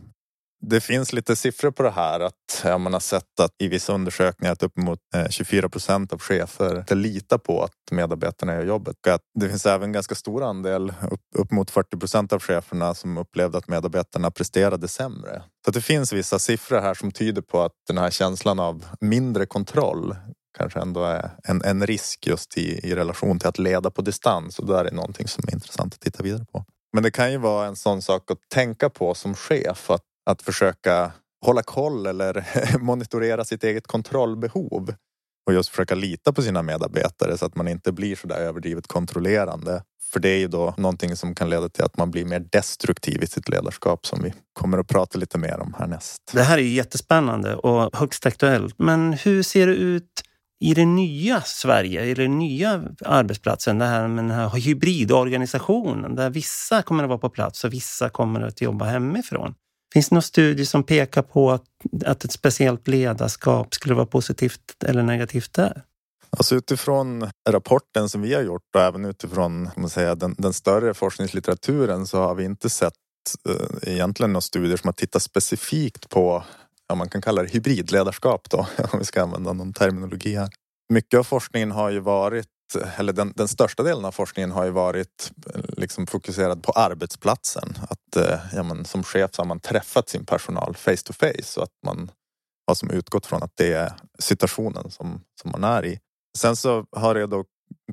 det 0.61 0.81
finns 0.81 1.13
lite 1.13 1.37
siffror 1.37 1.71
på 1.71 1.83
det 1.83 1.91
här 1.91 2.21
att 2.21 2.63
ja, 2.65 2.79
man 2.79 2.93
har 2.93 3.01
sett 3.01 3.41
att 3.41 3.51
i 3.59 3.69
vissa 3.69 3.93
undersökningar 3.93 4.53
att 4.53 4.63
uppemot 4.63 4.99
eh, 5.15 5.29
24 5.29 5.69
procent 5.69 6.13
av 6.13 6.19
chefer 6.19 6.95
litar 6.95 7.39
på 7.39 7.63
att 7.63 7.73
medarbetarna 7.91 8.55
gör 8.55 8.65
jobbet. 8.65 9.07
Att 9.09 9.21
det 9.41 9.49
finns 9.49 9.67
även 9.67 9.93
ganska 9.93 10.15
stor 10.15 10.43
andel, 10.43 10.93
upp, 11.35 11.71
40 11.71 11.99
procent 11.99 12.33
av 12.33 12.41
cheferna 12.41 12.95
som 12.95 13.19
upplevde 13.19 13.59
att 13.59 13.69
medarbetarna 13.69 14.31
presterade 14.31 14.89
sämre. 14.89 15.43
Så 15.65 15.71
det 15.71 15.81
finns 15.81 16.13
vissa 16.13 16.39
siffror 16.39 16.81
här 16.81 16.95
som 16.95 17.11
tyder 17.11 17.43
på 17.43 17.63
att 17.63 17.73
den 17.87 17.99
här 17.99 18.11
känslan 18.11 18.59
av 18.59 18.85
mindre 19.01 19.47
kontroll 19.47 20.17
kanske 20.59 20.81
ändå 20.81 21.05
är 21.05 21.31
en, 21.45 21.63
en 21.65 21.87
risk 21.87 22.27
just 22.27 22.59
i, 22.59 22.89
i 22.89 22.95
relation 22.95 23.39
till 23.39 23.49
att 23.49 23.59
leda 23.59 23.91
på 23.91 24.03
distans 24.03 24.59
och 24.59 24.67
det 24.67 24.73
där 24.73 24.85
är 24.85 24.93
någonting 24.93 25.29
som 25.29 25.45
är 25.49 25.53
intressant 25.53 25.95
att 25.95 26.01
titta 26.01 26.23
vidare 26.23 26.45
på. 26.53 26.65
Men 26.93 27.03
det 27.03 27.11
kan 27.11 27.33
ju 27.33 27.39
vara 27.39 27.67
en 27.67 27.77
sån 27.77 28.03
sak 28.03 28.31
att 28.31 28.39
tänka 28.49 28.91
på 28.91 29.15
som 29.15 29.35
chef 29.35 29.91
att 29.91 30.03
att 30.27 30.43
försöka 30.43 31.13
hålla 31.47 31.63
koll 31.63 32.07
eller 32.07 32.47
monitorera 32.79 33.45
sitt 33.45 33.65
eget 33.65 33.87
kontrollbehov. 33.87 34.95
och 35.47 35.55
just 35.55 35.69
försöka 35.69 35.95
lita 35.95 36.33
på 36.33 36.43
sina 36.43 36.63
medarbetare 36.63 37.39
så 37.39 37.47
att 37.47 37.57
man 37.57 37.69
inte 37.69 37.93
blir 37.93 38.17
så 38.17 38.27
där 38.27 38.41
överdrivet 38.41 38.87
kontrollerande. 38.87 39.83
För 40.13 40.21
det 40.21 40.29
är 40.29 40.39
ju 40.39 40.49
då 40.49 40.75
någonting 40.77 41.17
som 41.17 41.35
kan 41.35 41.51
leda 41.51 41.69
till 41.69 41.85
att 41.85 41.97
man 41.97 42.11
blir 42.11 42.25
mer 42.25 42.41
destruktiv 42.53 43.23
i 43.23 43.27
sitt 43.27 43.49
ledarskap 43.49 44.07
som 44.07 44.23
vi 44.23 44.35
kommer 44.53 44.79
att 44.79 44.89
prata 44.89 45.19
lite 45.19 45.39
mer 45.39 45.61
om 45.61 45.75
härnäst. 45.79 46.31
Det 46.33 46.43
här 46.43 46.59
är 46.59 46.63
ju 46.63 46.75
jättespännande 46.75 47.57
och 47.57 47.97
högst 47.99 48.27
aktuellt. 48.27 48.75
Men 48.79 49.13
hur 49.13 49.43
ser 49.43 49.67
det 49.67 49.75
ut 49.75 50.23
i 50.61 50.75
det 50.75 50.87
nya 50.87 51.41
Sverige, 51.41 52.05
i 52.05 52.15
den 52.15 52.39
nya 52.39 52.83
arbetsplatsen, 53.05 53.79
det 53.79 53.85
här 53.85 54.09
med 54.09 54.25
den 54.25 54.31
här 54.31 54.49
hybridorganisationen 54.49 56.15
där 56.15 56.31
vissa 56.31 56.83
kommer 56.83 57.03
att 57.03 57.09
vara 57.09 57.19
på 57.19 57.31
plats 57.31 57.65
och 57.65 57.73
vissa 57.73 58.09
kommer 58.09 58.41
att 58.41 58.61
jobba 58.61 58.85
hemifrån? 58.85 59.55
Finns 59.93 60.09
det 60.09 60.15
någon 60.15 60.23
studie 60.23 60.67
som 60.67 60.83
pekar 60.83 61.23
på 61.23 61.51
att, 61.51 61.65
att 62.07 62.25
ett 62.25 62.33
speciellt 62.33 62.89
ledarskap 62.89 63.75
skulle 63.75 63.95
vara 63.95 64.07
positivt 64.07 64.83
eller 64.87 65.03
negativt 65.03 65.53
där? 65.53 65.83
Alltså 66.31 66.55
utifrån 66.55 67.31
rapporten 67.49 68.09
som 68.09 68.23
vi 68.23 68.35
har 68.35 68.43
gjort 68.43 68.75
och 68.75 68.81
även 68.81 69.05
utifrån 69.05 69.71
man 69.77 69.91
säga, 69.91 70.15
den, 70.15 70.35
den 70.39 70.53
större 70.53 70.95
forskningslitteraturen 70.95 72.07
så 72.07 72.19
har 72.19 72.35
vi 72.35 72.45
inte 72.45 72.71
sett 72.71 72.93
eh, 73.49 73.93
egentligen 73.93 74.33
några 74.33 74.41
studier 74.41 74.77
som 74.77 74.89
har 74.89 74.93
tittat 74.93 75.23
specifikt 75.23 76.09
på, 76.09 76.45
ja, 76.89 76.95
man 76.95 77.09
kan 77.09 77.23
kalla 77.23 77.43
det 77.43 77.49
hybridledarskap 77.49 78.51
då, 78.51 78.59
om 78.93 78.99
vi 78.99 79.05
ska 79.05 79.23
använda 79.23 79.53
någon 79.53 79.73
terminologi 79.73 80.37
här. 80.37 80.49
Mycket 80.93 81.19
av 81.19 81.25
forskningen 81.25 81.71
har 81.71 81.91
ju 81.91 82.01
varit 82.01 82.47
eller 82.75 83.13
den, 83.13 83.33
den, 83.37 83.49
största 83.49 83.83
delen 83.83 84.05
av 84.05 84.13
forskningen 84.13 84.51
har 84.51 84.65
ju 84.65 84.71
varit 84.71 85.33
eh, 85.55 85.61
liksom 85.77 86.07
fokuserad 86.07 86.63
på 86.63 86.73
arbetsplatsen. 86.73 87.79
Att 87.89 88.17
eh, 88.17 88.39
ja, 88.53 88.63
men, 88.63 88.85
som 88.85 89.03
chef 89.03 89.31
så 89.35 89.43
har 89.43 89.47
man 89.47 89.61
träffat 89.61 90.09
sin 90.09 90.27
personal 90.27 90.75
face 90.75 90.97
to 91.05 91.13
face 91.13 91.61
och 91.61 91.63
att 91.63 91.77
man 91.87 92.11
har 92.67 92.75
som 92.75 92.91
utgått 92.91 93.27
från 93.27 93.43
att 93.43 93.57
det 93.57 93.73
är 93.73 93.93
situationen 94.19 94.91
som, 94.91 95.21
som 95.43 95.51
man 95.51 95.65
är 95.65 95.85
i. 95.85 95.99
Sen 96.39 96.57
så 96.57 96.85
har 96.97 97.15
det 97.15 97.27
då 97.27 97.45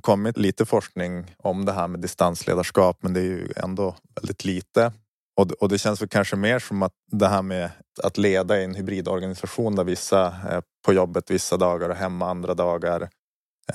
kommit 0.02 0.38
lite 0.38 0.66
forskning 0.66 1.36
om 1.38 1.66
det 1.66 1.72
här 1.72 1.88
med 1.88 2.00
distansledarskap 2.00 2.98
men 3.02 3.14
det 3.14 3.20
är 3.20 3.24
ju 3.24 3.54
ändå 3.56 3.96
väldigt 4.16 4.46
lite. 4.46 4.92
Och, 5.40 5.52
och 5.52 5.70
det 5.70 5.78
känns 5.78 6.02
väl 6.02 6.10
kanske 6.10 6.36
mer 6.36 6.60
som 6.60 6.84
att 6.84 6.94
det 7.12 7.28
här 7.28 7.42
med 7.42 7.72
att 8.04 8.18
leda 8.18 8.60
i 8.60 8.64
en 8.64 8.76
hybridorganisation 8.76 9.76
där 9.76 9.84
vissa 9.84 10.36
är 10.50 10.62
på 10.86 10.94
jobbet 10.94 11.32
vissa 11.32 11.58
dagar 11.58 11.90
och 11.90 11.96
hemma 11.96 12.30
andra 12.30 12.54
dagar 12.54 13.10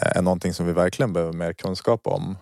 Eh, 0.01 0.17
är 0.17 0.23
någonting 0.23 0.55
som 0.55 0.67
vi 0.67 0.73
verkligen 0.73 1.13
behöver 1.13 1.33
mer 1.33 1.53
kunskap 1.53 2.07
om. 2.07 2.39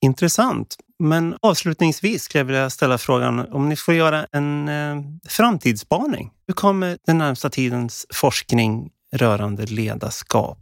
Intressant. 0.00 0.76
Men 0.98 1.36
avslutningsvis 1.42 2.22
skulle 2.22 2.40
jag 2.40 2.46
vilja 2.46 2.70
ställa 2.70 2.98
frågan 2.98 3.52
om 3.52 3.68
ni 3.68 3.76
får 3.76 3.94
göra 3.94 4.26
en 4.32 4.68
eh, 4.68 5.02
framtidsspaning. 5.28 6.30
Hur 6.46 6.54
kommer 6.54 6.98
den 7.06 7.18
närmsta 7.18 7.50
tidens 7.50 8.06
forskning 8.14 8.90
rörande 9.12 9.66
ledarskap 9.66 10.58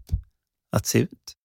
att 0.77 0.87
se 0.87 0.99
ut. 0.99 1.38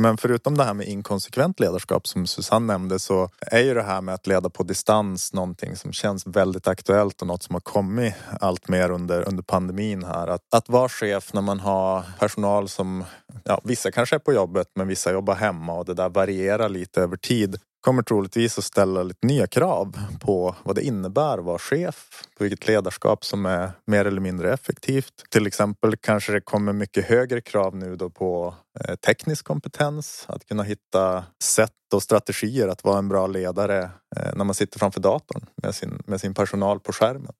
Men 0.00 0.16
förutom 0.16 0.56
det 0.56 0.64
här 0.64 0.74
med 0.74 0.86
inkonsekvent 0.86 1.60
ledarskap 1.60 2.06
som 2.06 2.26
Susanne 2.26 2.72
nämnde 2.72 2.98
så 2.98 3.30
är 3.40 3.60
ju 3.60 3.74
det 3.74 3.82
här 3.82 4.00
med 4.00 4.14
att 4.14 4.26
leda 4.26 4.50
på 4.50 4.62
distans 4.62 5.32
någonting 5.32 5.76
som 5.76 5.92
känns 5.92 6.26
väldigt 6.26 6.68
aktuellt 6.68 7.20
och 7.20 7.26
något 7.26 7.42
som 7.42 7.54
har 7.54 7.60
kommit 7.60 8.14
allt 8.40 8.68
mer 8.68 8.90
under, 8.90 9.28
under 9.28 9.42
pandemin 9.42 10.04
här. 10.04 10.28
Att, 10.28 10.54
att 10.54 10.68
vara 10.68 10.88
chef 10.88 11.32
när 11.32 11.40
man 11.42 11.60
har 11.60 12.02
personal 12.18 12.68
som, 12.68 13.04
ja 13.44 13.60
vissa 13.64 13.90
kanske 13.90 14.16
är 14.16 14.20
på 14.20 14.32
jobbet 14.32 14.66
men 14.74 14.88
vissa 14.88 15.12
jobbar 15.12 15.34
hemma 15.34 15.72
och 15.72 15.84
det 15.84 15.94
där 15.94 16.08
varierar 16.08 16.68
lite 16.68 17.02
över 17.02 17.16
tid 17.16 17.58
kommer 17.80 18.02
troligtvis 18.02 18.58
att 18.58 18.64
ställa 18.64 19.02
lite 19.02 19.26
nya 19.26 19.46
krav 19.46 19.98
på 20.20 20.56
vad 20.62 20.74
det 20.74 20.82
innebär 20.82 21.38
att 21.38 21.44
vara 21.44 21.58
chef, 21.58 22.24
på 22.38 22.44
vilket 22.44 22.66
ledarskap 22.66 23.24
som 23.24 23.46
är 23.46 23.72
mer 23.86 24.04
eller 24.04 24.20
mindre 24.20 24.52
effektivt. 24.52 25.24
Till 25.30 25.46
exempel 25.46 25.96
kanske 25.96 26.32
det 26.32 26.40
kommer 26.40 26.72
mycket 26.72 27.04
högre 27.04 27.40
krav 27.40 27.76
nu 27.76 27.96
då 27.96 28.10
på 28.10 28.54
eh, 28.80 28.94
teknisk 28.94 29.44
kompetens, 29.44 30.24
att 30.28 30.46
kunna 30.46 30.62
hitta 30.62 31.24
sätt 31.42 31.72
och 31.94 32.02
strategier 32.02 32.68
att 32.68 32.84
vara 32.84 32.98
en 32.98 33.08
bra 33.08 33.26
ledare 33.26 33.82
eh, 34.16 34.34
när 34.34 34.44
man 34.44 34.54
sitter 34.54 34.78
framför 34.78 35.00
datorn 35.00 35.46
med 35.62 35.74
sin, 35.74 36.02
med 36.06 36.20
sin 36.20 36.34
personal 36.34 36.80
på 36.80 36.92
skärmen. 36.92 37.32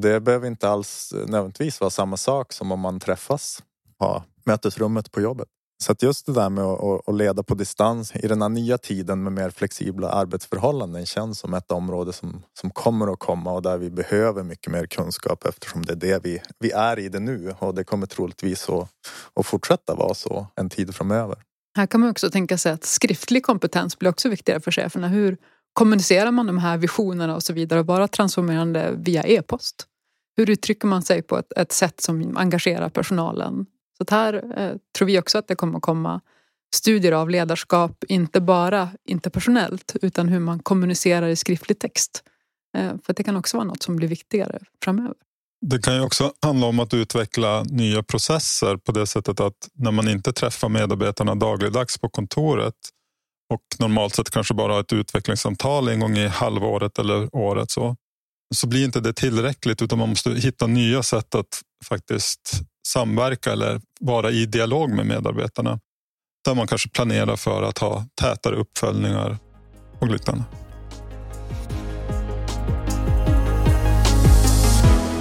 Det 0.00 0.20
behöver 0.20 0.46
inte 0.46 0.68
alls 0.68 1.12
nödvändigtvis 1.12 1.80
vara 1.80 1.90
samma 1.90 2.16
sak 2.16 2.52
som 2.52 2.72
om 2.72 2.80
man 2.80 3.00
träffas, 3.00 3.62
ha 3.98 4.24
mötesrummet 4.44 5.12
på 5.12 5.20
jobbet. 5.20 5.48
Så 5.84 5.92
att 5.92 6.02
just 6.02 6.26
det 6.26 6.32
där 6.32 6.50
med 6.50 6.64
att, 6.64 7.14
leda 7.14 7.42
på 7.42 7.54
distans 7.54 8.16
i 8.16 8.28
den 8.28 8.42
här 8.42 8.48
nya 8.48 8.78
tiden 8.78 9.22
med 9.22 9.32
mer 9.32 9.50
flexibla 9.50 10.08
arbetsförhållanden 10.08 11.06
känns 11.06 11.38
som 11.38 11.54
ett 11.54 11.70
område 11.70 12.12
som, 12.12 12.42
som 12.60 12.70
kommer 12.70 13.12
att 13.12 13.18
komma 13.18 13.52
och 13.52 13.62
där 13.62 13.78
vi 13.78 13.90
behöver 13.90 14.42
mycket 14.42 14.72
mer 14.72 14.86
kunskap 14.86 15.46
eftersom 15.46 15.84
det 15.84 15.92
är 15.92 15.96
det 15.96 16.24
vi, 16.24 16.40
vi 16.58 16.70
är 16.70 16.98
i 16.98 17.08
det 17.08 17.20
nu 17.20 17.54
och 17.58 17.74
det 17.74 17.84
kommer 17.84 18.06
troligtvis 18.06 18.68
att, 18.68 18.88
att 19.34 19.46
fortsätta 19.46 19.94
vara 19.94 20.14
så 20.14 20.46
en 20.54 20.70
tid 20.70 20.94
framöver. 20.94 21.36
Här 21.76 21.86
kan 21.86 22.00
man 22.00 22.10
också 22.10 22.30
tänka 22.30 22.58
sig 22.58 22.72
att 22.72 22.84
skriftlig 22.84 23.42
kompetens 23.42 23.98
blir 23.98 24.10
också 24.10 24.28
viktigare 24.28 24.60
för 24.60 24.70
cheferna. 24.70 25.08
Hur 25.08 25.36
kommunicerar 25.72 26.30
man 26.30 26.46
de 26.46 26.58
här 26.58 26.76
visionerna 26.76 27.34
och 27.34 27.42
så 27.42 27.52
vidare 27.52 27.80
och 27.80 27.86
bara 27.86 28.08
transformerande 28.08 28.94
via 28.96 29.22
e-post? 29.22 29.86
Hur 30.36 30.50
uttrycker 30.50 30.86
man 30.86 31.02
sig 31.02 31.22
på 31.22 31.38
ett, 31.38 31.52
ett 31.56 31.72
sätt 31.72 32.00
som 32.00 32.36
engagerar 32.36 32.88
personalen 32.88 33.66
så 33.98 34.14
här 34.14 34.34
eh, 34.56 34.76
tror 34.98 35.06
vi 35.06 35.18
också 35.18 35.38
att 35.38 35.48
det 35.48 35.54
kommer 35.54 35.76
att 35.76 35.82
komma 35.82 36.20
studier 36.74 37.12
av 37.12 37.30
ledarskap, 37.30 38.04
inte 38.08 38.40
bara 38.40 38.88
interpersonellt 39.08 39.96
utan 40.02 40.28
hur 40.28 40.40
man 40.40 40.58
kommunicerar 40.58 41.28
i 41.28 41.36
skriftlig 41.36 41.78
text. 41.78 42.22
Eh, 42.76 42.92
för 43.04 43.14
det 43.14 43.22
kan 43.22 43.36
också 43.36 43.56
vara 43.56 43.66
något 43.66 43.82
som 43.82 43.96
blir 43.96 44.08
viktigare 44.08 44.58
framöver. 44.84 45.14
Det 45.66 45.78
kan 45.78 45.94
ju 45.94 46.00
också 46.00 46.32
handla 46.42 46.66
om 46.66 46.80
att 46.80 46.94
utveckla 46.94 47.62
nya 47.62 48.02
processer 48.02 48.76
på 48.76 48.92
det 48.92 49.06
sättet 49.06 49.40
att 49.40 49.68
när 49.74 49.90
man 49.90 50.08
inte 50.08 50.32
träffar 50.32 50.68
medarbetarna 50.68 51.34
dagligdags 51.34 51.98
på 51.98 52.08
kontoret 52.08 52.74
och 53.52 53.62
normalt 53.78 54.14
sett 54.14 54.30
kanske 54.30 54.54
bara 54.54 54.72
har 54.72 54.80
ett 54.80 54.92
utvecklingssamtal 54.92 55.88
en 55.88 56.00
gång 56.00 56.18
i 56.18 56.26
halvåret 56.26 56.98
eller 56.98 57.36
året 57.36 57.70
så, 57.70 57.96
så 58.54 58.66
blir 58.66 58.84
inte 58.84 59.00
det 59.00 59.12
tillräckligt 59.12 59.82
utan 59.82 59.98
man 59.98 60.08
måste 60.08 60.30
hitta 60.30 60.66
nya 60.66 61.02
sätt 61.02 61.34
att 61.34 61.62
faktiskt 61.84 62.60
samverka 62.86 63.52
eller 63.52 63.80
vara 64.00 64.30
i 64.30 64.46
dialog 64.46 64.90
med 64.90 65.06
medarbetarna. 65.06 65.78
Där 66.44 66.54
man 66.54 66.66
kanske 66.66 66.88
planerar 66.88 67.36
för 67.36 67.62
att 67.62 67.78
ha 67.78 68.04
tätare 68.20 68.56
uppföljningar 68.56 69.38
och 69.98 70.06
liknande. 70.06 70.44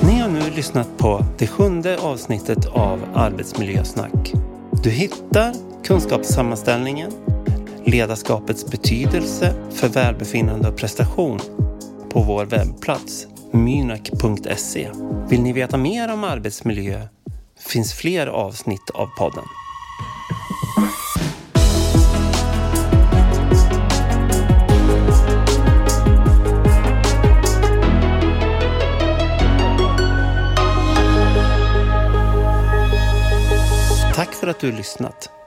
Ni 0.02 0.20
har 0.20 0.30
nu 0.30 0.50
lyssnat 0.56 0.98
på 0.98 1.26
det 1.38 1.48
sjunde 1.48 2.00
avsnittet 2.00 2.66
av 2.66 3.06
Arbetsmiljösnack. 3.14 4.34
Du 4.84 4.90
hittar 4.90 5.54
kunskapssammanställningen, 5.84 7.12
ledarskapets 7.86 8.72
betydelse 8.72 9.54
för 9.72 9.88
välbefinnande 9.88 10.68
och 10.68 10.78
prestation 10.78 11.40
på 12.10 12.22
vår 12.22 12.46
webbplats 12.46 13.28
mynak.se. 13.52 14.92
Vill 15.30 15.42
ni 15.42 15.54
veta 15.54 15.78
mer 15.78 16.14
om 16.14 16.24
arbetsmiljö 16.24 17.08
finns 17.68 17.94
fler 17.94 18.28
avsnitt 18.28 18.90
av 18.90 19.08
podden. 19.08 19.44
Tack 34.16 34.34
för 34.34 34.48
att 34.48 34.60
du 34.60 34.72
har 34.72 34.78
lyssnat. 34.78 35.43